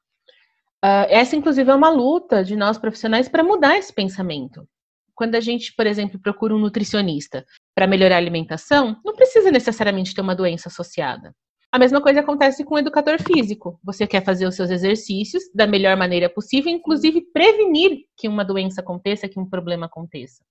Uh, 0.85 1.07
essa, 1.09 1.37
inclusive, 1.37 1.71
é 1.71 1.75
uma 1.75 1.91
luta 1.91 2.45
de 2.45 2.57
nós 2.57 2.79
profissionais 2.79 3.29
para 3.29 3.43
mudar 3.43 3.77
esse 3.77 3.93
pensamento. 3.93 4.67
Quando 5.15 5.35
a 5.35 5.41
gente, 5.41 5.75
por 5.75 5.87
exemplo, 5.87 6.19
procura 6.19 6.55
um 6.55 6.59
nutricionista 6.59 7.45
para 7.75 7.87
melhorar 7.87 8.15
a 8.15 8.19
alimentação, 8.19 8.97
não 9.05 9.15
precisa 9.15 9.51
necessariamente 9.51 10.15
ter 10.15 10.23
uma 10.23 10.35
doença 10.35 10.69
associada. 10.69 11.35
A 11.73 11.79
mesma 11.79 12.01
coisa 12.01 12.21
acontece 12.21 12.65
com 12.65 12.75
o 12.75 12.79
educador 12.79 13.23
físico. 13.23 13.79
Você 13.85 14.07
quer 14.07 14.25
fazer 14.25 14.47
os 14.47 14.57
seus 14.57 14.71
exercícios 14.71 15.45
da 15.55 15.67
melhor 15.67 15.97
maneira 15.97 16.29
possível, 16.29 16.71
inclusive 16.73 17.21
prevenir 17.33 18.07
que 18.17 18.27
uma 18.29 18.45
doença 18.45 18.81
aconteça, 18.81 19.29
que 19.29 19.39
um 19.39 19.49
problema 19.49 19.87
aconteça. 19.87 20.43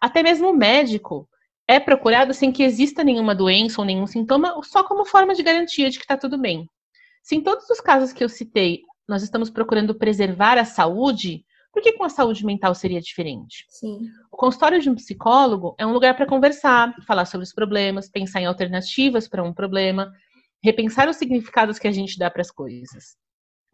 Até 0.00 0.22
mesmo 0.22 0.48
o 0.48 0.56
médico 0.56 1.28
é 1.68 1.78
procurado 1.78 2.32
sem 2.32 2.50
que 2.50 2.62
exista 2.62 3.04
nenhuma 3.04 3.34
doença 3.34 3.82
ou 3.82 3.84
nenhum 3.84 4.06
sintoma, 4.06 4.54
só 4.62 4.82
como 4.82 5.04
forma 5.04 5.34
de 5.34 5.42
garantia 5.42 5.90
de 5.90 5.98
que 5.98 6.04
está 6.04 6.16
tudo 6.16 6.38
bem. 6.38 6.66
Se 7.22 7.36
em 7.36 7.42
todos 7.42 7.68
os 7.68 7.80
casos 7.80 8.12
que 8.12 8.24
eu 8.24 8.28
citei 8.28 8.82
nós 9.10 9.24
estamos 9.24 9.50
procurando 9.50 9.92
preservar 9.92 10.56
a 10.56 10.64
saúde, 10.64 11.44
por 11.72 11.82
que 11.82 11.92
com 11.92 12.04
a 12.04 12.08
saúde 12.08 12.46
mental 12.46 12.74
seria 12.76 13.00
diferente? 13.00 13.66
Sim. 13.68 14.08
O 14.30 14.36
consultório 14.36 14.80
de 14.80 14.88
um 14.88 14.94
psicólogo 14.94 15.74
é 15.78 15.84
um 15.84 15.92
lugar 15.92 16.16
para 16.16 16.26
conversar, 16.26 16.94
falar 17.06 17.24
sobre 17.24 17.44
os 17.44 17.52
problemas, 17.52 18.08
pensar 18.08 18.40
em 18.40 18.46
alternativas 18.46 19.26
para 19.26 19.42
um 19.42 19.52
problema, 19.52 20.12
repensar 20.62 21.08
os 21.08 21.16
significados 21.16 21.78
que 21.78 21.88
a 21.88 21.92
gente 21.92 22.18
dá 22.18 22.30
para 22.30 22.42
as 22.42 22.50
coisas. 22.50 23.16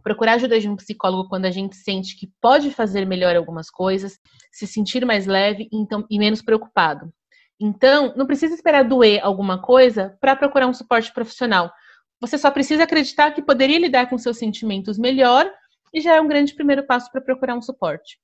Procurar 0.02 0.34
ajuda 0.34 0.60
de 0.60 0.68
um 0.68 0.76
psicólogo 0.76 1.28
quando 1.28 1.46
a 1.46 1.50
gente 1.50 1.76
sente 1.76 2.16
que 2.16 2.30
pode 2.40 2.70
fazer 2.70 3.04
melhor 3.04 3.34
algumas 3.34 3.70
coisas, 3.70 4.18
se 4.52 4.66
sentir 4.66 5.04
mais 5.04 5.26
leve 5.26 5.68
então, 5.72 6.06
e 6.08 6.18
menos 6.18 6.42
preocupado. 6.42 7.12
Então, 7.58 8.14
não 8.16 8.26
precisa 8.26 8.54
esperar 8.54 8.84
doer 8.84 9.20
alguma 9.24 9.60
coisa 9.60 10.16
para 10.20 10.36
procurar 10.36 10.66
um 10.66 10.74
suporte 10.74 11.12
profissional. 11.12 11.72
Você 12.20 12.38
só 12.38 12.50
precisa 12.50 12.84
acreditar 12.84 13.32
que 13.32 13.42
poderia 13.42 13.78
lidar 13.78 14.08
com 14.08 14.16
seus 14.16 14.38
sentimentos 14.38 14.98
melhor 14.98 15.50
e 15.92 16.00
já 16.00 16.14
é 16.14 16.20
um 16.20 16.28
grande 16.28 16.54
primeiro 16.54 16.86
passo 16.86 17.10
para 17.10 17.20
procurar 17.20 17.56
um 17.56 17.62
suporte. 17.62 18.18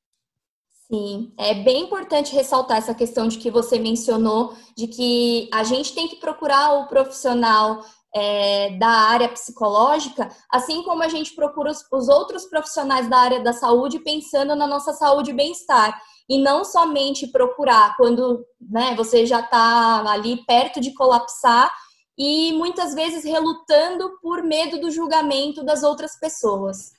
Sim, 0.86 1.32
é 1.38 1.54
bem 1.54 1.84
importante 1.84 2.34
ressaltar 2.34 2.76
essa 2.76 2.94
questão 2.94 3.26
de 3.26 3.38
que 3.38 3.50
você 3.50 3.78
mencionou, 3.78 4.54
de 4.76 4.86
que 4.86 5.48
a 5.50 5.64
gente 5.64 5.94
tem 5.94 6.06
que 6.06 6.16
procurar 6.16 6.74
o 6.74 6.86
profissional 6.86 7.82
é, 8.14 8.70
da 8.78 8.88
área 8.88 9.28
psicológica, 9.28 10.28
assim 10.50 10.82
como 10.82 11.02
a 11.02 11.08
gente 11.08 11.34
procura 11.34 11.70
os, 11.70 11.84
os, 11.90 12.08
outros 12.08 12.44
profissionais 12.44 13.08
da 13.08 13.18
área 13.18 13.40
da 13.40 13.52
saúde 13.52 13.98
pensando 14.00 14.54
na 14.54 14.66
nossa 14.66 14.92
saúde 14.92 15.30
e 15.30 15.34
bem-estar. 15.34 15.98
E 16.28 16.38
não 16.38 16.64
somente 16.64 17.26
procurar 17.26 17.96
quando 17.96 18.44
né, 18.60 18.94
você 18.96 19.26
já 19.26 19.40
está 19.40 20.04
ali 20.10 20.44
perto 20.46 20.80
de 20.80 20.92
colapsar 20.94 21.72
e 22.16 22.52
muitas 22.52 22.94
vezes 22.94 23.24
relutando 23.24 24.18
por 24.20 24.42
medo 24.42 24.78
do 24.80 24.90
julgamento 24.90 25.64
das 25.64 25.82
outras 25.82 26.18
pessoas. 26.18 26.92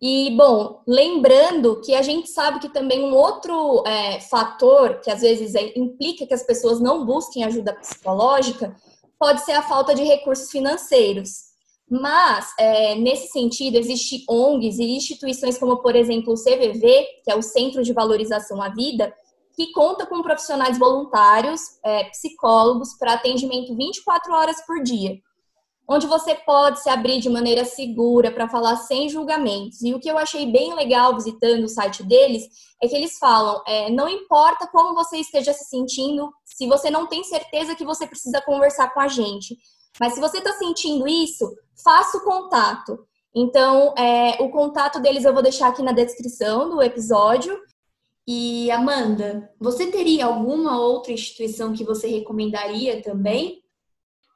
E, 0.00 0.30
bom, 0.36 0.80
lembrando 0.86 1.80
que 1.80 1.94
a 1.94 2.02
gente 2.02 2.28
sabe 2.28 2.60
que 2.60 2.68
também 2.68 3.04
um 3.04 3.14
outro 3.14 3.82
é, 3.84 4.20
fator 4.20 5.00
que 5.00 5.10
às 5.10 5.22
vezes 5.22 5.56
é, 5.56 5.76
implica 5.76 6.26
que 6.26 6.34
as 6.34 6.44
pessoas 6.44 6.78
não 6.80 7.04
busquem 7.04 7.42
ajuda 7.42 7.74
psicológica 7.74 8.76
pode 9.18 9.44
ser 9.44 9.52
a 9.52 9.62
falta 9.62 9.94
de 9.94 10.02
recursos 10.02 10.50
financeiros. 10.50 11.48
Mas, 11.90 12.52
é, 12.58 12.94
nesse 12.96 13.28
sentido, 13.28 13.76
existem 13.76 14.22
ONGs 14.28 14.78
e 14.78 14.96
instituições 14.96 15.56
como, 15.56 15.78
por 15.78 15.96
exemplo, 15.96 16.34
o 16.34 16.36
CVV, 16.36 17.06
que 17.24 17.30
é 17.30 17.34
o 17.34 17.42
Centro 17.42 17.82
de 17.82 17.92
Valorização 17.94 18.62
à 18.62 18.68
Vida, 18.68 19.14
que 19.54 19.72
conta 19.72 20.06
com 20.06 20.22
profissionais 20.22 20.78
voluntários, 20.78 21.60
é, 21.84 22.04
psicólogos, 22.10 22.96
para 22.98 23.14
atendimento 23.14 23.74
24 23.74 24.32
horas 24.32 24.64
por 24.66 24.82
dia, 24.82 25.18
onde 25.88 26.06
você 26.06 26.34
pode 26.34 26.82
se 26.82 26.90
abrir 26.90 27.18
de 27.18 27.30
maneira 27.30 27.64
segura 27.64 28.30
para 28.30 28.48
falar 28.48 28.76
sem 28.76 29.08
julgamentos. 29.08 29.80
E 29.82 29.94
o 29.94 29.98
que 29.98 30.10
eu 30.10 30.18
achei 30.18 30.50
bem 30.50 30.74
legal 30.74 31.14
visitando 31.14 31.64
o 31.64 31.68
site 31.68 32.02
deles 32.02 32.44
é 32.82 32.86
que 32.86 32.94
eles 32.94 33.18
falam: 33.18 33.62
é, 33.66 33.90
não 33.90 34.08
importa 34.08 34.66
como 34.66 34.94
você 34.94 35.16
esteja 35.16 35.52
se 35.52 35.64
sentindo, 35.64 36.30
se 36.44 36.66
você 36.66 36.90
não 36.90 37.06
tem 37.06 37.24
certeza 37.24 37.74
que 37.74 37.84
você 37.84 38.06
precisa 38.06 38.42
conversar 38.42 38.92
com 38.92 39.00
a 39.00 39.08
gente, 39.08 39.56
mas 39.98 40.12
se 40.12 40.20
você 40.20 40.38
está 40.38 40.52
sentindo 40.52 41.08
isso, 41.08 41.50
faça 41.82 42.18
o 42.18 42.24
contato. 42.24 42.98
Então, 43.34 43.94
é, 43.96 44.42
o 44.42 44.50
contato 44.50 45.00
deles 45.00 45.24
eu 45.24 45.32
vou 45.32 45.42
deixar 45.42 45.68
aqui 45.68 45.82
na 45.82 45.92
descrição 45.92 46.68
do 46.68 46.82
episódio. 46.82 47.58
E 48.26 48.70
Amanda, 48.70 49.50
você 49.58 49.86
teria 49.86 50.26
alguma 50.26 50.78
outra 50.78 51.12
instituição 51.12 51.72
que 51.72 51.82
você 51.82 52.08
recomendaria 52.08 53.02
também? 53.02 53.62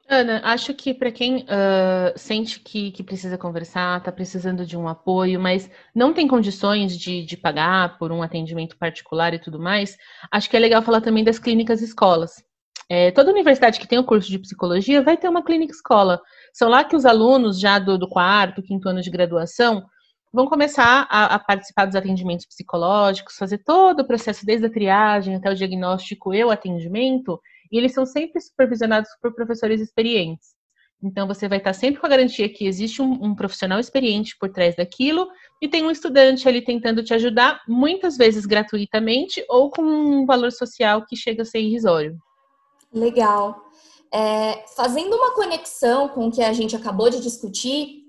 Ana, 0.07 0.41
acho 0.43 0.73
que 0.73 0.93
para 0.93 1.11
quem 1.11 1.43
uh, 1.43 2.17
sente 2.17 2.59
que, 2.59 2.91
que, 2.91 3.03
precisa 3.03 3.37
conversar, 3.37 3.97
está 3.97 4.11
precisando 4.11 4.65
de 4.65 4.77
um 4.77 4.87
apoio, 4.87 5.39
mas 5.39 5.69
não 5.95 6.13
tem 6.13 6.27
condições 6.27 6.97
de, 6.97 7.25
de, 7.25 7.37
pagar 7.37 7.97
por 7.97 8.11
um 8.11 8.21
atendimento 8.21 8.77
particular 8.77 9.33
e 9.33 9.39
tudo 9.39 9.59
mais, 9.59 9.97
acho 10.29 10.49
que 10.49 10.57
é 10.57 10.59
legal 10.59 10.81
falar 10.81 11.01
também 11.01 11.23
das 11.23 11.39
clínicas 11.39 11.81
escolas. 11.81 12.43
É, 12.89 13.11
toda 13.11 13.31
universidade 13.31 13.79
que 13.79 13.87
tem 13.87 13.97
o 13.97 14.03
curso 14.03 14.29
de 14.29 14.39
psicologia 14.39 15.01
vai 15.01 15.15
ter 15.15 15.29
uma 15.29 15.43
clínica 15.43 15.73
escola. 15.73 16.21
São 16.53 16.69
lá 16.69 16.83
que 16.83 16.95
os 16.95 17.05
alunos 17.05 17.59
já 17.59 17.79
do, 17.79 17.97
do 17.97 18.07
quarto, 18.07 18.61
quinto 18.61 18.89
ano 18.89 19.01
de 19.01 19.09
graduação 19.09 19.83
vão 20.33 20.47
começar 20.47 21.07
a, 21.09 21.35
a, 21.35 21.39
participar 21.39 21.85
dos 21.85 21.95
atendimentos 21.95 22.45
psicológicos, 22.45 23.37
fazer 23.37 23.59
todo 23.59 24.01
o 24.01 24.07
processo, 24.07 24.45
desde 24.45 24.65
a 24.65 24.69
triagem 24.69 25.35
até 25.35 25.49
o 25.49 25.55
diagnóstico 25.55 26.33
e 26.33 26.43
o 26.43 26.49
atendimento, 26.49 27.39
e 27.73 27.77
eles 27.77 27.91
são 27.91 28.05
sempre 28.05 28.39
supervisionados 28.39 29.09
por 29.19 29.33
professores 29.33 29.81
experientes. 29.81 30.49
Então, 31.03 31.27
você 31.27 31.49
vai 31.49 31.57
estar 31.57 31.73
sempre 31.73 31.99
com 31.99 32.05
a 32.05 32.09
garantia 32.09 32.47
que 32.47 32.65
existe 32.65 33.01
um, 33.01 33.11
um 33.11 33.35
profissional 33.35 33.79
experiente 33.79 34.37
por 34.39 34.49
trás 34.49 34.75
daquilo 34.75 35.27
e 35.61 35.67
tem 35.67 35.83
um 35.83 35.91
estudante 35.91 36.47
ali 36.47 36.63
tentando 36.63 37.03
te 37.03 37.13
ajudar, 37.13 37.61
muitas 37.67 38.15
vezes 38.15 38.45
gratuitamente 38.45 39.43
ou 39.49 39.69
com 39.71 39.81
um 39.81 40.25
valor 40.25 40.51
social 40.51 41.03
que 41.05 41.17
chega 41.17 41.41
a 41.41 41.45
ser 41.45 41.59
irrisório. 41.59 42.15
Legal. 42.93 43.59
É, 44.13 44.63
fazendo 44.75 45.15
uma 45.15 45.33
conexão 45.33 46.07
com 46.09 46.27
o 46.27 46.31
que 46.31 46.43
a 46.43 46.53
gente 46.53 46.75
acabou 46.75 47.09
de 47.09 47.19
discutir, 47.19 48.03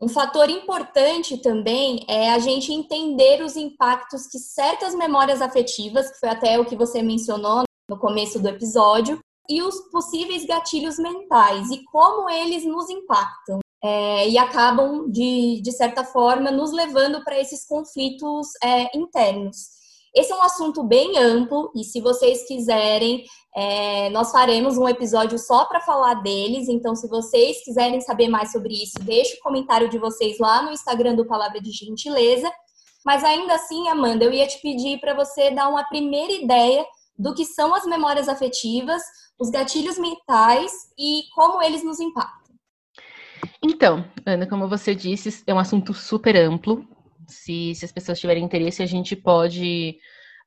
um 0.00 0.08
fator 0.08 0.50
importante 0.50 1.38
também 1.38 2.04
é 2.08 2.32
a 2.32 2.38
gente 2.40 2.72
entender 2.72 3.42
os 3.42 3.56
impactos 3.56 4.26
que 4.26 4.38
certas 4.38 4.94
memórias 4.94 5.40
afetivas, 5.40 6.10
que 6.10 6.18
foi 6.18 6.28
até 6.28 6.58
o 6.58 6.64
que 6.64 6.76
você 6.76 7.00
mencionou 7.00 7.64
no 7.94 8.00
começo 8.00 8.40
do 8.40 8.48
episódio, 8.48 9.18
e 9.48 9.62
os 9.62 9.78
possíveis 9.92 10.44
gatilhos 10.44 10.98
mentais 10.98 11.70
e 11.70 11.84
como 11.84 12.28
eles 12.28 12.64
nos 12.64 12.90
impactam. 12.90 13.60
É, 13.82 14.28
e 14.28 14.38
acabam, 14.38 15.10
de, 15.10 15.60
de 15.62 15.70
certa 15.70 16.04
forma, 16.04 16.50
nos 16.50 16.72
levando 16.72 17.22
para 17.22 17.38
esses 17.38 17.66
conflitos 17.66 18.48
é, 18.62 18.96
internos. 18.96 19.74
Esse 20.14 20.32
é 20.32 20.36
um 20.36 20.42
assunto 20.42 20.82
bem 20.82 21.18
amplo 21.18 21.70
e 21.76 21.84
se 21.84 22.00
vocês 22.00 22.46
quiserem, 22.48 23.24
é, 23.54 24.08
nós 24.10 24.30
faremos 24.30 24.78
um 24.78 24.88
episódio 24.88 25.38
só 25.38 25.66
para 25.66 25.80
falar 25.80 26.14
deles. 26.22 26.68
Então, 26.68 26.94
se 26.96 27.06
vocês 27.08 27.62
quiserem 27.62 28.00
saber 28.00 28.28
mais 28.28 28.52
sobre 28.52 28.72
isso, 28.72 28.98
deixe 29.00 29.36
o 29.36 29.40
comentário 29.40 29.90
de 29.90 29.98
vocês 29.98 30.38
lá 30.38 30.62
no 30.62 30.72
Instagram 30.72 31.14
do 31.14 31.26
Palavra 31.26 31.60
de 31.60 31.70
Gentileza. 31.70 32.50
Mas 33.04 33.22
ainda 33.22 33.54
assim, 33.54 33.86
Amanda, 33.88 34.24
eu 34.24 34.32
ia 34.32 34.46
te 34.46 34.62
pedir 34.62 34.98
para 34.98 35.12
você 35.12 35.50
dar 35.50 35.68
uma 35.68 35.84
primeira 35.84 36.32
ideia 36.32 36.86
do 37.18 37.34
que 37.34 37.44
são 37.44 37.74
as 37.74 37.84
memórias 37.84 38.28
afetivas, 38.28 39.02
os 39.38 39.50
gatilhos 39.50 39.98
mentais 39.98 40.72
e 40.98 41.22
como 41.34 41.62
eles 41.62 41.84
nos 41.84 42.00
impactam. 42.00 42.54
Então, 43.62 44.04
Ana, 44.26 44.46
como 44.46 44.68
você 44.68 44.94
disse, 44.94 45.42
é 45.46 45.54
um 45.54 45.58
assunto 45.58 45.94
super 45.94 46.36
amplo. 46.36 46.86
Se, 47.26 47.74
se 47.74 47.84
as 47.84 47.92
pessoas 47.92 48.20
tiverem 48.20 48.44
interesse, 48.44 48.82
a 48.82 48.86
gente 48.86 49.16
pode 49.16 49.98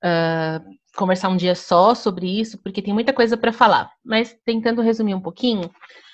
uh, 0.03 0.63
conversar 0.95 1.29
um 1.29 1.37
dia 1.37 1.55
só 1.55 1.95
sobre 1.95 2.39
isso, 2.39 2.57
porque 2.59 2.81
tem 2.81 2.93
muita 2.93 3.13
coisa 3.13 3.35
para 3.35 3.51
falar. 3.51 3.91
Mas 4.03 4.37
tentando 4.45 4.81
resumir 4.81 5.15
um 5.15 5.21
pouquinho, 5.21 5.71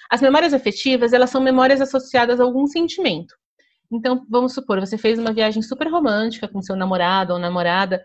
as 0.09 0.21
memórias 0.21 0.53
afetivas, 0.53 1.11
elas 1.11 1.29
são 1.29 1.41
memórias 1.41 1.81
associadas 1.81 2.39
a 2.39 2.43
algum 2.43 2.67
sentimento. 2.67 3.35
Então, 3.91 4.25
vamos 4.29 4.53
supor, 4.53 4.79
você 4.79 4.97
fez 4.97 5.19
uma 5.19 5.33
viagem 5.33 5.61
super 5.61 5.87
romântica 5.87 6.47
com 6.47 6.61
seu 6.61 6.75
namorado 6.75 7.33
ou 7.33 7.39
namorada. 7.39 8.03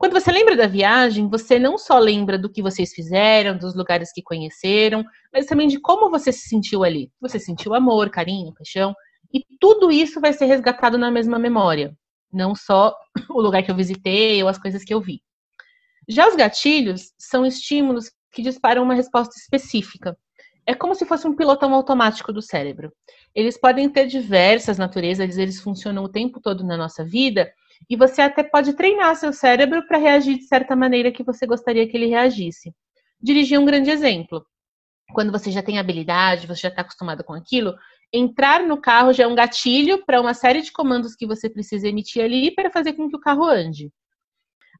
Quando 0.00 0.14
você 0.14 0.32
lembra 0.32 0.56
da 0.56 0.66
viagem, 0.66 1.28
você 1.28 1.58
não 1.58 1.76
só 1.76 1.98
lembra 1.98 2.38
do 2.38 2.48
que 2.48 2.62
vocês 2.62 2.90
fizeram, 2.90 3.58
dos 3.58 3.74
lugares 3.74 4.10
que 4.10 4.22
conheceram, 4.22 5.04
mas 5.30 5.44
também 5.44 5.68
de 5.68 5.78
como 5.78 6.08
você 6.08 6.32
se 6.32 6.48
sentiu 6.48 6.82
ali. 6.82 7.12
Você 7.20 7.38
sentiu 7.38 7.74
amor, 7.74 8.08
carinho, 8.08 8.54
paixão. 8.54 8.94
E 9.30 9.44
tudo 9.60 9.92
isso 9.92 10.18
vai 10.18 10.32
ser 10.32 10.46
resgatado 10.46 10.96
na 10.96 11.10
mesma 11.10 11.38
memória, 11.38 11.94
não 12.32 12.54
só 12.54 12.96
o 13.28 13.42
lugar 13.42 13.62
que 13.62 13.70
eu 13.70 13.76
visitei 13.76 14.42
ou 14.42 14.48
as 14.48 14.56
coisas 14.56 14.82
que 14.82 14.94
eu 14.94 15.02
vi. 15.02 15.20
Já 16.08 16.26
os 16.28 16.34
gatilhos 16.34 17.12
são 17.18 17.44
estímulos 17.44 18.10
que 18.32 18.40
disparam 18.40 18.82
uma 18.82 18.94
resposta 18.94 19.34
específica. 19.36 20.16
É 20.64 20.74
como 20.74 20.94
se 20.94 21.04
fosse 21.04 21.28
um 21.28 21.36
pilotão 21.36 21.74
automático 21.74 22.32
do 22.32 22.40
cérebro. 22.40 22.90
Eles 23.34 23.60
podem 23.60 23.86
ter 23.86 24.06
diversas 24.06 24.78
naturezas, 24.78 25.36
eles 25.36 25.60
funcionam 25.60 26.04
o 26.04 26.08
tempo 26.08 26.40
todo 26.40 26.64
na 26.64 26.78
nossa 26.78 27.04
vida, 27.04 27.52
e 27.88 27.96
você 27.96 28.22
até 28.22 28.42
pode 28.42 28.74
treinar 28.74 29.16
seu 29.16 29.32
cérebro 29.32 29.86
para 29.86 29.98
reagir 29.98 30.36
de 30.38 30.44
certa 30.44 30.76
maneira 30.76 31.10
que 31.10 31.24
você 31.24 31.46
gostaria 31.46 31.88
que 31.88 31.96
ele 31.96 32.06
reagisse. 32.06 32.72
Dirigir 33.20 33.58
um 33.58 33.64
grande 33.64 33.90
exemplo. 33.90 34.44
Quando 35.12 35.32
você 35.32 35.50
já 35.50 35.62
tem 35.62 35.78
habilidade, 35.78 36.46
você 36.46 36.62
já 36.62 36.68
está 36.68 36.82
acostumado 36.82 37.24
com 37.24 37.34
aquilo, 37.34 37.74
entrar 38.12 38.62
no 38.62 38.80
carro 38.80 39.12
já 39.12 39.24
é 39.24 39.26
um 39.26 39.34
gatilho 39.34 40.04
para 40.04 40.20
uma 40.20 40.34
série 40.34 40.62
de 40.62 40.72
comandos 40.72 41.14
que 41.14 41.26
você 41.26 41.48
precisa 41.48 41.88
emitir 41.88 42.22
ali 42.22 42.54
para 42.54 42.70
fazer 42.70 42.92
com 42.92 43.08
que 43.08 43.16
o 43.16 43.20
carro 43.20 43.44
ande. 43.44 43.92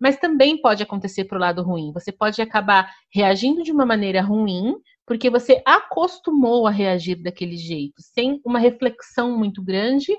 Mas 0.00 0.16
também 0.16 0.61
pode 0.61 0.83
acontecer 0.83 1.25
para 1.25 1.37
o 1.37 1.40
lado 1.40 1.62
ruim. 1.62 1.92
Você 1.92 2.11
pode 2.11 2.40
acabar 2.40 2.90
reagindo 3.12 3.62
de 3.62 3.71
uma 3.73 3.85
maneira 3.85 4.23
ruim, 4.23 4.76
porque 5.07 5.28
você 5.28 5.61
acostumou 5.66 6.66
a 6.66 6.71
reagir 6.71 7.16
daquele 7.16 7.57
jeito, 7.57 8.00
sem 8.00 8.40
uma 8.45 8.59
reflexão 8.59 9.37
muito 9.37 9.62
grande, 9.62 10.16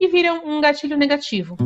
e 0.00 0.08
vira 0.08 0.32
um 0.32 0.60
gatilho 0.60 0.96
negativo. 0.96 1.56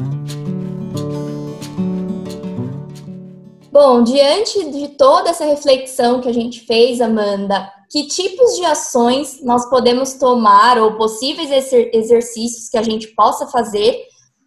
Bom, 3.75 4.05
diante 4.05 4.71
de 4.71 4.91
toda 4.91 5.31
essa 5.31 5.45
reflexão 5.45 6.21
que 6.21 6.29
a 6.29 6.33
gente 6.33 6.61
fez, 6.65 7.01
Amanda, 7.01 7.69
que 7.91 8.07
tipos 8.07 8.55
de 8.55 8.65
ações 8.65 9.43
nós 9.43 9.69
podemos 9.69 10.15
tomar 10.15 10.79
ou 10.79 10.93
possíveis 10.93 11.51
exercícios 11.93 12.69
que 12.69 12.77
a 12.77 12.85
gente 12.85 13.09
possa 13.09 13.49
fazer 13.49 13.99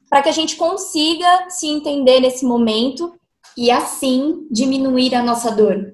para 0.10 0.22
que 0.22 0.30
a 0.30 0.32
gente 0.32 0.56
consiga 0.56 1.50
se 1.50 1.68
entender 1.68 2.22
nesse 2.22 2.46
momento 2.46 3.16
e 3.58 3.70
assim 3.70 4.48
diminuir 4.50 5.14
a 5.14 5.22
nossa 5.22 5.52
dor? 5.52 5.94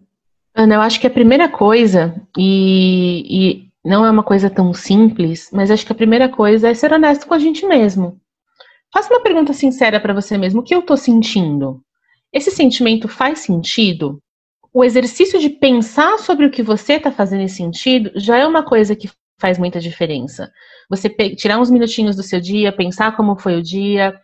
Ana, 0.54 0.76
eu 0.76 0.82
acho 0.82 1.02
que 1.02 1.08
a 1.08 1.10
primeira 1.10 1.50
coisa, 1.50 2.14
e, 2.38 3.26
e 3.28 3.68
não 3.84 4.06
é 4.06 4.12
uma 4.12 4.22
coisa 4.22 4.48
tão 4.48 4.76
simples, 4.76 5.50
mas 5.52 5.72
acho 5.72 5.88
que 5.88 5.92
a 5.92 5.96
primeira 5.96 6.30
coisa 6.30 6.70
é 6.70 6.74
ser 6.76 6.94
honesto 6.94 7.26
com 7.26 7.34
a 7.34 7.40
gente 7.40 7.66
mesmo. 7.66 8.16
Faça 8.94 9.12
uma 9.12 9.24
pergunta 9.24 9.54
sincera 9.54 10.00
para 10.00 10.14
você 10.14 10.38
mesmo: 10.38 10.62
o 10.62 10.64
que 10.64 10.76
eu 10.76 10.82
estou 10.82 10.96
sentindo? 10.96 11.82
Esse 12.34 12.50
sentimento 12.50 13.08
faz 13.08 13.40
sentido? 13.40 14.20
O 14.74 14.84
exercício 14.84 15.40
de 15.40 15.50
pensar 15.50 16.18
sobre 16.18 16.48
o 16.48 16.52
que 16.52 16.64
você 16.64 16.94
está 16.94 17.12
fazendo 17.12 17.42
em 17.42 17.48
sentido 17.48 18.12
já 18.16 18.38
é 18.40 18.48
uma 18.48 18.64
coisa 18.64 18.96
que 18.96 19.08
faz 19.40 19.60
muita 19.60 19.80
diferença. 19.80 20.52
Você 20.90 21.10
tirar 21.36 21.60
uns 21.60 21.70
minutinhos 21.70 22.16
do 22.16 22.24
seu 22.24 22.42
dia, 22.42 22.76
pensar 22.76 23.16
como 23.16 23.38
foi 23.38 23.56
o 23.56 23.62
dia, 23.62 24.20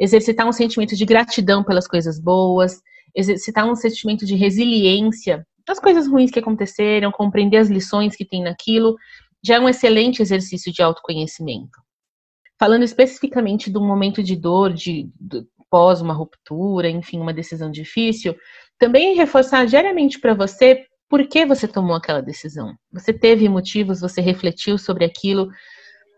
exercitar 0.00 0.48
um 0.48 0.52
sentimento 0.52 0.96
de 0.96 1.04
gratidão 1.04 1.62
pelas 1.62 1.86
coisas 1.86 2.18
boas, 2.18 2.80
exercitar 3.14 3.64
um 3.70 3.76
sentimento 3.76 4.26
de 4.26 4.34
resiliência 4.34 5.46
das 5.64 5.78
coisas 5.78 6.08
ruins 6.08 6.32
que 6.32 6.40
aconteceram, 6.40 7.12
compreender 7.12 7.58
as 7.58 7.68
lições 7.68 8.16
que 8.16 8.24
tem 8.24 8.42
naquilo, 8.42 8.96
já 9.44 9.54
é 9.56 9.60
um 9.60 9.68
excelente 9.68 10.20
exercício 10.20 10.72
de 10.72 10.82
autoconhecimento. 10.82 11.80
Falando 12.58 12.82
especificamente 12.82 13.76
um 13.76 13.86
momento 13.86 14.20
de 14.20 14.34
dor, 14.34 14.72
de, 14.72 15.08
de 15.20 15.44
pós 15.72 16.02
uma 16.02 16.12
ruptura, 16.12 16.86
enfim, 16.90 17.18
uma 17.18 17.32
decisão 17.32 17.70
difícil, 17.70 18.36
também 18.78 19.16
reforçar 19.16 19.64
diariamente 19.64 20.20
para 20.20 20.34
você 20.34 20.84
por 21.08 21.26
que 21.26 21.46
você 21.46 21.66
tomou 21.66 21.96
aquela 21.96 22.20
decisão. 22.20 22.74
Você 22.92 23.10
teve 23.10 23.48
motivos, 23.48 24.02
você 24.02 24.20
refletiu 24.20 24.76
sobre 24.76 25.06
aquilo. 25.06 25.48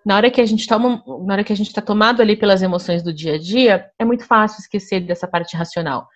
Na 0.04 0.16
hora 0.16 0.28
que 0.28 0.40
a 0.40 0.44
gente 0.44 0.66
toma, 0.66 1.00
na 1.24 1.34
hora 1.34 1.44
que 1.44 1.52
a 1.52 1.56
gente 1.56 1.68
está 1.68 1.80
tomado 1.80 2.20
ali 2.20 2.36
pelas 2.36 2.62
emoções 2.62 3.00
do 3.00 3.12
dia 3.12 3.34
a 3.34 3.38
dia, 3.38 3.86
é 3.96 4.04
muito 4.04 4.26
fácil 4.26 4.60
esquecer 4.60 5.00
dessa 5.00 5.28
parte 5.28 5.56
racional. 5.56 6.08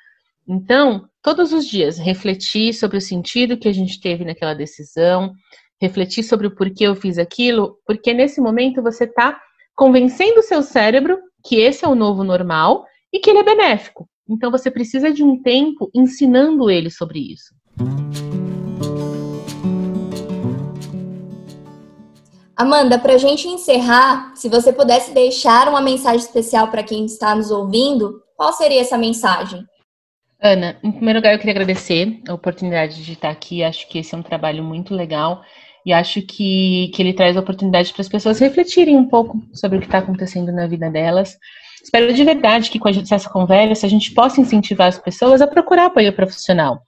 Então, 0.47 1.09
todos 1.23 1.53
os 1.53 1.65
dias, 1.65 1.97
refletir 1.97 2.75
sobre 2.75 2.97
o 2.97 3.01
sentido 3.01 3.57
que 3.57 3.69
a 3.69 3.73
gente 3.73 4.01
teve 4.01 4.25
naquela 4.25 4.55
decisão, 4.55 5.33
refletir 5.81 6.25
sobre 6.25 6.49
o 6.49 6.55
porquê 6.57 6.89
eu 6.89 6.97
fiz 6.97 7.19
aquilo, 7.19 7.79
porque 7.87 8.13
nesse 8.13 8.41
momento 8.41 8.83
você 8.83 9.05
está 9.05 9.41
convencendo 9.77 10.41
o 10.41 10.43
seu 10.43 10.61
cérebro 10.61 11.19
que 11.45 11.57
esse 11.57 11.85
é 11.85 11.89
o 11.89 11.95
novo 11.95 12.25
normal 12.25 12.85
e 13.13 13.19
que 13.19 13.31
ele 13.31 13.41
é 13.41 13.45
benéfico. 13.45 14.09
Então 14.29 14.51
você 14.51 14.71
precisa 14.71 15.13
de 15.13 15.23
um 15.23 15.41
tempo 15.43 15.91
ensinando 15.95 16.71
ele 16.71 16.91
sobre 16.91 17.19
isso. 17.19 17.55
Amanda, 22.57 22.99
para 22.99 23.15
a 23.15 23.19
gente 23.19 23.47
encerrar, 23.47 24.33
se 24.35 24.49
você 24.49 24.73
pudesse 24.73 25.15
deixar 25.15 25.69
uma 25.69 25.81
mensagem 25.81 26.19
especial 26.19 26.69
para 26.69 26.83
quem 26.83 27.05
está 27.07 27.35
nos 27.35 27.53
ouvindo, 27.53 28.21
qual 28.37 28.53
seria 28.53 28.81
essa 28.81 28.99
mensagem? 28.99 29.65
Ana, 30.41 30.77
em 30.83 30.91
primeiro 30.91 31.19
lugar, 31.21 31.33
eu 31.33 31.39
queria 31.39 31.53
agradecer 31.53 32.21
a 32.29 32.35
oportunidade 32.35 33.05
de 33.05 33.13
estar 33.13 33.31
aqui. 33.31 33.63
Acho 33.63 33.89
que 33.89 33.99
esse 33.99 34.15
é 34.15 34.19
um 34.19 34.23
trabalho 34.23 34.63
muito 34.63 34.95
legal 34.95 35.41
e 35.87 35.93
acho 35.93 36.21
que, 36.23 36.91
que 36.95 37.01
ele 37.01 37.13
traz 37.13 37.37
a 37.37 37.41
oportunidade 37.41 37.93
para 37.93 38.03
as 38.03 38.09
pessoas 38.09 38.39
refletirem 38.39 38.97
um 38.97 39.09
pouco 39.09 39.41
sobre 39.55 39.79
o 39.79 39.81
que 39.81 39.87
está 39.87 39.99
acontecendo 39.99 40.53
na 40.53 40.67
vida 40.67 40.91
delas. 40.91 41.37
Espero 41.83 42.13
de 42.13 42.25
verdade 42.25 42.71
que 42.71 42.79
com 42.79 42.89
essa 42.89 43.31
conversa 43.31 43.87
a 43.87 43.91
gente 43.91 44.13
possa 44.13 44.41
incentivar 44.41 44.89
as 44.89 44.99
pessoas 44.99 45.41
a 45.41 45.47
procurar 45.47 45.87
apoio 45.87 46.13
profissional, 46.13 46.81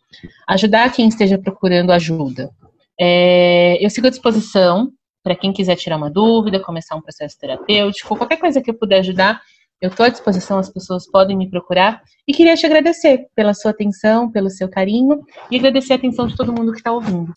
ajudar 0.49 0.93
quem 0.93 1.09
esteja 1.09 1.39
procurando 1.39 1.93
ajuda. 1.93 2.51
É, 2.99 3.85
eu 3.85 3.89
sigo 3.89 4.07
à 4.07 4.11
disposição 4.11 4.91
para 5.23 5.35
quem 5.35 5.53
quiser 5.53 5.77
tirar 5.77 5.97
uma 5.97 6.11
dúvida, 6.11 6.61
começar 6.61 6.97
um 6.97 7.01
processo 7.01 7.39
terapêutico, 7.39 8.17
qualquer 8.17 8.39
coisa 8.39 8.61
que 8.61 8.71
eu 8.71 8.75
puder 8.75 9.01
ajudar, 9.01 9.41
eu 9.81 9.89
estou 9.89 10.05
à 10.05 10.09
disposição, 10.09 10.59
as 10.59 10.69
pessoas 10.69 11.11
podem 11.11 11.37
me 11.37 11.49
procurar. 11.49 12.03
E 12.29 12.35
queria 12.35 12.55
te 12.55 12.67
agradecer 12.67 13.27
pela 13.35 13.55
sua 13.55 13.71
atenção, 13.71 14.31
pelo 14.31 14.51
seu 14.51 14.69
carinho 14.69 15.21
e 15.51 15.57
agradecer 15.57 15.95
a 15.95 15.97
atenção 15.97 16.27
de 16.27 16.37
todo 16.37 16.53
mundo 16.53 16.73
que 16.73 16.79
está 16.79 16.93
ouvindo. 16.93 17.33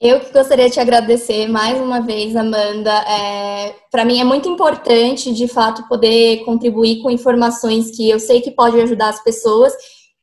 Eu 0.00 0.18
que 0.18 0.32
gostaria 0.32 0.66
de 0.66 0.72
te 0.72 0.80
agradecer 0.80 1.46
mais 1.46 1.78
uma 1.78 2.00
vez, 2.00 2.34
Amanda. 2.34 2.90
É, 2.90 3.74
Para 3.90 4.02
mim 4.02 4.18
é 4.18 4.24
muito 4.24 4.48
importante, 4.48 5.30
de 5.34 5.46
fato, 5.46 5.86
poder 5.88 6.42
contribuir 6.46 7.02
com 7.02 7.10
informações 7.10 7.94
que 7.94 8.08
eu 8.08 8.18
sei 8.18 8.40
que 8.40 8.50
pode 8.50 8.80
ajudar 8.80 9.10
as 9.10 9.22
pessoas. 9.22 9.74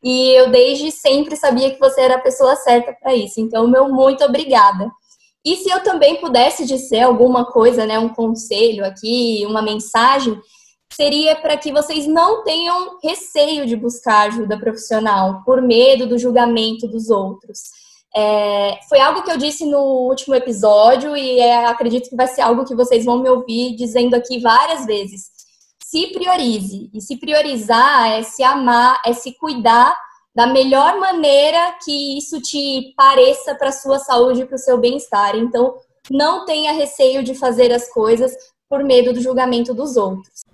E 0.02 0.32
eu 0.32 0.50
desde 0.50 0.90
sempre 0.90 1.36
sabia 1.36 1.70
que 1.70 1.80
você 1.80 2.02
era 2.02 2.16
a 2.16 2.22
pessoa 2.22 2.56
certa 2.56 2.92
para 2.92 3.14
isso. 3.14 3.40
Então, 3.40 3.68
meu 3.68 3.88
muito 3.88 4.24
obrigada. 4.24 4.90
E 5.46 5.56
se 5.58 5.70
eu 5.70 5.84
também 5.84 6.20
pudesse 6.20 6.66
dizer 6.66 7.02
alguma 7.02 7.46
coisa, 7.46 7.86
né, 7.86 8.00
um 8.00 8.10
conselho 8.10 8.84
aqui, 8.84 9.46
uma 9.46 9.62
mensagem, 9.62 10.40
seria 10.92 11.36
para 11.36 11.56
que 11.56 11.72
vocês 11.72 12.08
não 12.08 12.44
tenham 12.44 12.98
receio 13.04 13.68
de 13.68 13.76
buscar 13.76 14.28
ajuda 14.28 14.58
profissional 14.58 15.44
por 15.46 15.62
medo 15.62 16.08
do 16.08 16.18
julgamento 16.18 16.88
dos 16.88 17.12
outros. 17.12 17.60
É, 18.20 18.80
foi 18.90 19.00
algo 19.00 19.22
que 19.22 19.30
eu 19.30 19.38
disse 19.38 19.64
no 19.64 19.78
último 20.10 20.34
episódio 20.34 21.16
e 21.16 21.40
é, 21.40 21.66
acredito 21.66 22.10
que 22.10 22.16
vai 22.16 22.26
ser 22.28 22.42
algo 22.42 22.66
que 22.66 22.74
vocês 22.74 23.06
vão 23.06 23.22
me 23.22 23.30
ouvir 23.30 23.76
dizendo 23.76 24.16
aqui 24.16 24.40
várias 24.40 24.88
vezes. 24.88 25.30
Se 25.84 26.08
priorize. 26.08 26.90
E 26.92 27.00
se 27.00 27.18
priorizar 27.18 28.14
é 28.14 28.24
se 28.24 28.42
amar, 28.42 29.00
é 29.06 29.14
se 29.14 29.38
cuidar 29.38 29.96
da 30.34 30.48
melhor 30.48 31.00
maneira 31.00 31.76
que 31.86 32.18
isso 32.18 32.42
te 32.42 32.92
pareça 32.98 33.54
para 33.54 33.70
a 33.70 33.72
sua 33.72 34.00
saúde 34.00 34.42
e 34.42 34.46
para 34.46 34.56
o 34.56 34.60
seu 34.60 34.80
bem-estar. 34.80 35.36
Então, 35.36 35.76
não 36.10 36.44
tenha 36.44 36.72
receio 36.72 37.24
de 37.24 37.36
fazer 37.36 37.72
as 37.72 37.88
coisas 37.94 38.36
por 38.68 38.84
medo 38.84 39.14
do 39.14 39.22
julgamento 39.22 39.76
dos 39.76 39.96
outros. 39.96 40.47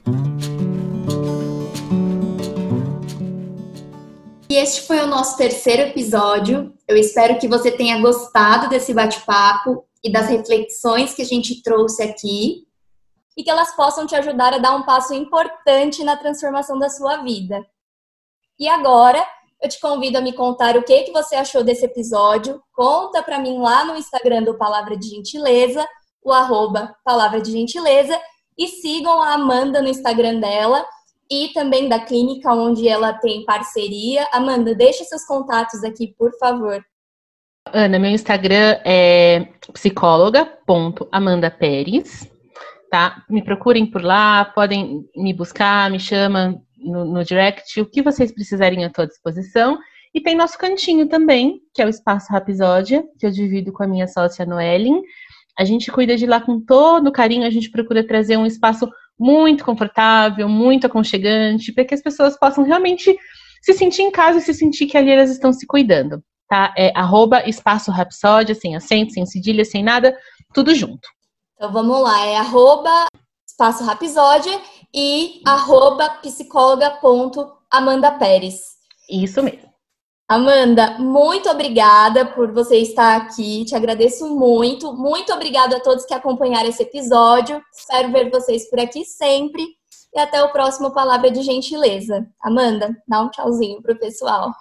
E 4.54 4.56
este 4.56 4.82
foi 4.84 5.00
o 5.00 5.08
nosso 5.08 5.36
terceiro 5.36 5.82
episódio. 5.82 6.78
Eu 6.88 6.96
espero 6.96 7.40
que 7.40 7.48
você 7.48 7.72
tenha 7.72 8.00
gostado 8.00 8.70
desse 8.70 8.94
bate-papo 8.94 9.84
e 10.04 10.12
das 10.12 10.30
reflexões 10.30 11.12
que 11.12 11.24
a 11.24 11.26
gente 11.26 11.64
trouxe 11.64 12.04
aqui 12.04 12.68
e 13.36 13.44
que 13.44 13.50
elas 13.50 13.76
possam 13.76 14.06
te 14.06 14.16
ajudar 14.16 14.54
a 14.54 14.60
dar 14.60 14.76
um 14.76 14.84
passo 14.84 15.12
importante 15.16 16.04
na 16.04 16.16
transformação 16.16 16.78
da 16.78 16.88
sua 16.88 17.24
vida. 17.24 17.66
E 18.60 18.70
agora, 18.70 19.26
eu 19.60 19.68
te 19.68 19.80
convido 19.80 20.20
a 20.20 20.22
me 20.22 20.34
contar 20.34 20.78
o 20.78 20.84
que 20.84 21.02
que 21.02 21.12
você 21.12 21.36
achou 21.36 21.64
desse 21.64 21.86
episódio. 21.86 22.62
Conta 22.74 23.24
para 23.24 23.40
mim 23.40 23.58
lá 23.58 23.84
no 23.84 23.98
Instagram 23.98 24.44
do 24.44 24.56
Palavra 24.56 24.96
de 24.96 25.10
Gentileza, 25.10 25.84
o 26.24 26.32
arroba 26.32 26.96
Palavra 27.04 27.42
de 27.42 27.52
Gentileza, 27.52 28.22
e 28.56 28.68
sigam 28.68 29.20
a 29.20 29.34
Amanda 29.34 29.82
no 29.82 29.90
Instagram 29.90 30.40
dela 30.40 30.86
e 31.34 31.52
também 31.52 31.90
da 31.90 32.00
clínica 32.00 32.54
onde 32.54 32.88
ela 32.88 33.12
tem 33.14 33.44
parceria. 33.44 34.28
Amanda, 34.32 34.76
deixa 34.76 35.04
seus 35.04 35.26
contatos 35.26 35.84
aqui, 35.84 36.14
por 36.16 36.32
favor. 36.38 36.80
Ana, 37.74 37.98
meu 37.98 38.12
Instagram 38.12 38.80
é 38.86 39.48
psicóloga.amandaperes, 39.74 42.32
tá? 42.92 43.24
Me 43.28 43.44
procurem 43.44 43.90
por 43.90 44.04
lá, 44.04 44.46
podem 44.46 45.10
me 45.16 45.34
buscar, 45.34 45.90
me 45.90 46.00
chamam 46.00 46.62
no, 46.78 47.04
no 47.06 47.24
direct, 47.24 47.82
o 47.82 47.90
que 47.90 48.04
vocês 48.04 48.32
precisarem 48.32 48.86
à 48.86 48.92
tua 48.92 49.08
disposição. 49.08 49.80
E 50.14 50.22
tem 50.22 50.36
nosso 50.36 50.60
cantinho 50.60 51.08
também, 51.08 51.62
que 51.74 51.82
é 51.82 51.86
o 51.88 51.90
Espaço 51.90 52.32
Rapisódia, 52.32 53.04
que 53.18 53.26
eu 53.26 53.32
divido 53.32 53.74
com 53.74 53.82
a 53.82 53.88
minha 53.88 54.08
sócia 54.08 54.46
Noelin. 54.46 55.02
A 55.58 55.64
gente 55.64 55.92
cuida 55.92 56.16
de 56.16 56.28
lá 56.28 56.40
com 56.40 56.60
todo 56.60 57.12
carinho, 57.12 57.48
a 57.48 57.50
gente 57.50 57.72
procura 57.72 58.06
trazer 58.06 58.38
um 58.38 58.46
espaço 58.46 58.88
muito 59.20 59.64
confortável, 59.64 60.48
muito 60.50 60.88
aconchegante, 60.88 61.72
para 61.72 61.86
que 61.86 61.94
as 61.94 62.02
pessoas 62.02 62.38
possam 62.38 62.64
realmente 62.64 63.16
se 63.62 63.74
sentir 63.74 64.02
em 64.02 64.12
casa 64.12 64.40
e 64.40 64.42
se 64.42 64.54
sentir 64.54 64.88
que 64.88 64.98
ali 64.98 65.12
elas 65.12 65.32
estão 65.32 65.54
se 65.54 65.66
cuidando, 65.66 66.22
tá? 66.48 66.74
É 66.78 66.92
arroba 66.96 67.48
espaço 67.48 67.92
rapsódia, 67.92 68.54
sem 68.54 68.76
acento, 68.76 69.14
sem 69.14 69.26
cedilha, 69.26 69.64
sem 69.64 69.84
nada, 69.84 70.18
tudo 70.54 70.76
junto. 70.76 71.08
Então 71.56 71.72
vamos 71.72 72.02
lá, 72.02 72.26
é 72.26 72.36
arroba 72.38 73.08
espaço 73.48 73.84
rapsódia 73.86 74.60
e 74.94 75.42
arroba 75.46 76.10
psicóloga.amanda 76.22 78.12
Pérez. 78.12 78.60
Isso 79.10 79.42
mesmo. 79.42 79.73
Amanda, 80.28 80.98
muito 81.00 81.50
obrigada 81.50 82.26
por 82.26 82.52
você 82.54 82.78
estar 82.78 83.18
aqui. 83.18 83.66
Te 83.66 83.76
agradeço 83.76 84.36
muito. 84.36 84.94
Muito 84.94 85.34
obrigada 85.34 85.78
a 85.78 85.80
todos 85.80 86.06
que 86.06 86.14
acompanharam 86.14 86.70
esse 86.70 86.84
episódio. 86.84 87.62
Espero 87.76 88.12
ver 88.12 88.32
vocês 88.32 88.70
por 88.70 88.80
aqui 88.80 89.04
sempre. 89.04 89.64
E 90.14 90.20
até 90.20 90.42
o 90.44 90.52
próximo 90.52 90.92
Palavra 90.94 91.30
de 91.30 91.42
Gentileza. 91.42 92.26
Amanda, 92.42 92.96
dá 93.08 93.22
um 93.22 93.30
tchauzinho 93.30 93.82
pro 93.82 93.98
pessoal. 93.98 94.52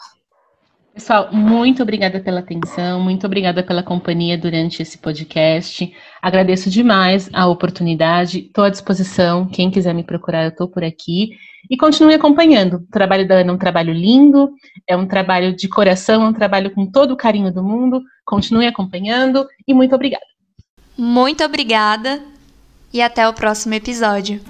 Pessoal, 0.94 1.32
muito 1.32 1.82
obrigada 1.82 2.20
pela 2.20 2.40
atenção, 2.40 3.00
muito 3.00 3.26
obrigada 3.26 3.62
pela 3.62 3.82
companhia 3.82 4.36
durante 4.36 4.82
esse 4.82 4.98
podcast. 4.98 5.90
Agradeço 6.20 6.68
demais 6.68 7.30
a 7.32 7.46
oportunidade, 7.46 8.40
estou 8.40 8.64
à 8.64 8.68
disposição. 8.68 9.46
Quem 9.46 9.70
quiser 9.70 9.94
me 9.94 10.04
procurar, 10.04 10.44
eu 10.44 10.50
estou 10.50 10.68
por 10.68 10.84
aqui. 10.84 11.30
E 11.70 11.78
continue 11.78 12.14
acompanhando. 12.14 12.74
O 12.74 12.86
trabalho 12.90 13.26
da 13.26 13.36
Ana 13.36 13.52
é 13.52 13.54
um 13.54 13.58
trabalho 13.58 13.92
lindo, 13.94 14.50
é 14.86 14.94
um 14.94 15.06
trabalho 15.06 15.56
de 15.56 15.66
coração, 15.66 16.24
é 16.24 16.28
um 16.28 16.32
trabalho 16.32 16.70
com 16.72 16.84
todo 16.84 17.12
o 17.12 17.16
carinho 17.16 17.50
do 17.50 17.62
mundo. 17.62 18.02
Continue 18.26 18.66
acompanhando 18.66 19.46
e 19.66 19.72
muito 19.72 19.94
obrigada. 19.94 20.26
Muito 20.96 21.42
obrigada 21.42 22.22
e 22.92 23.00
até 23.00 23.26
o 23.26 23.32
próximo 23.32 23.72
episódio. 23.72 24.42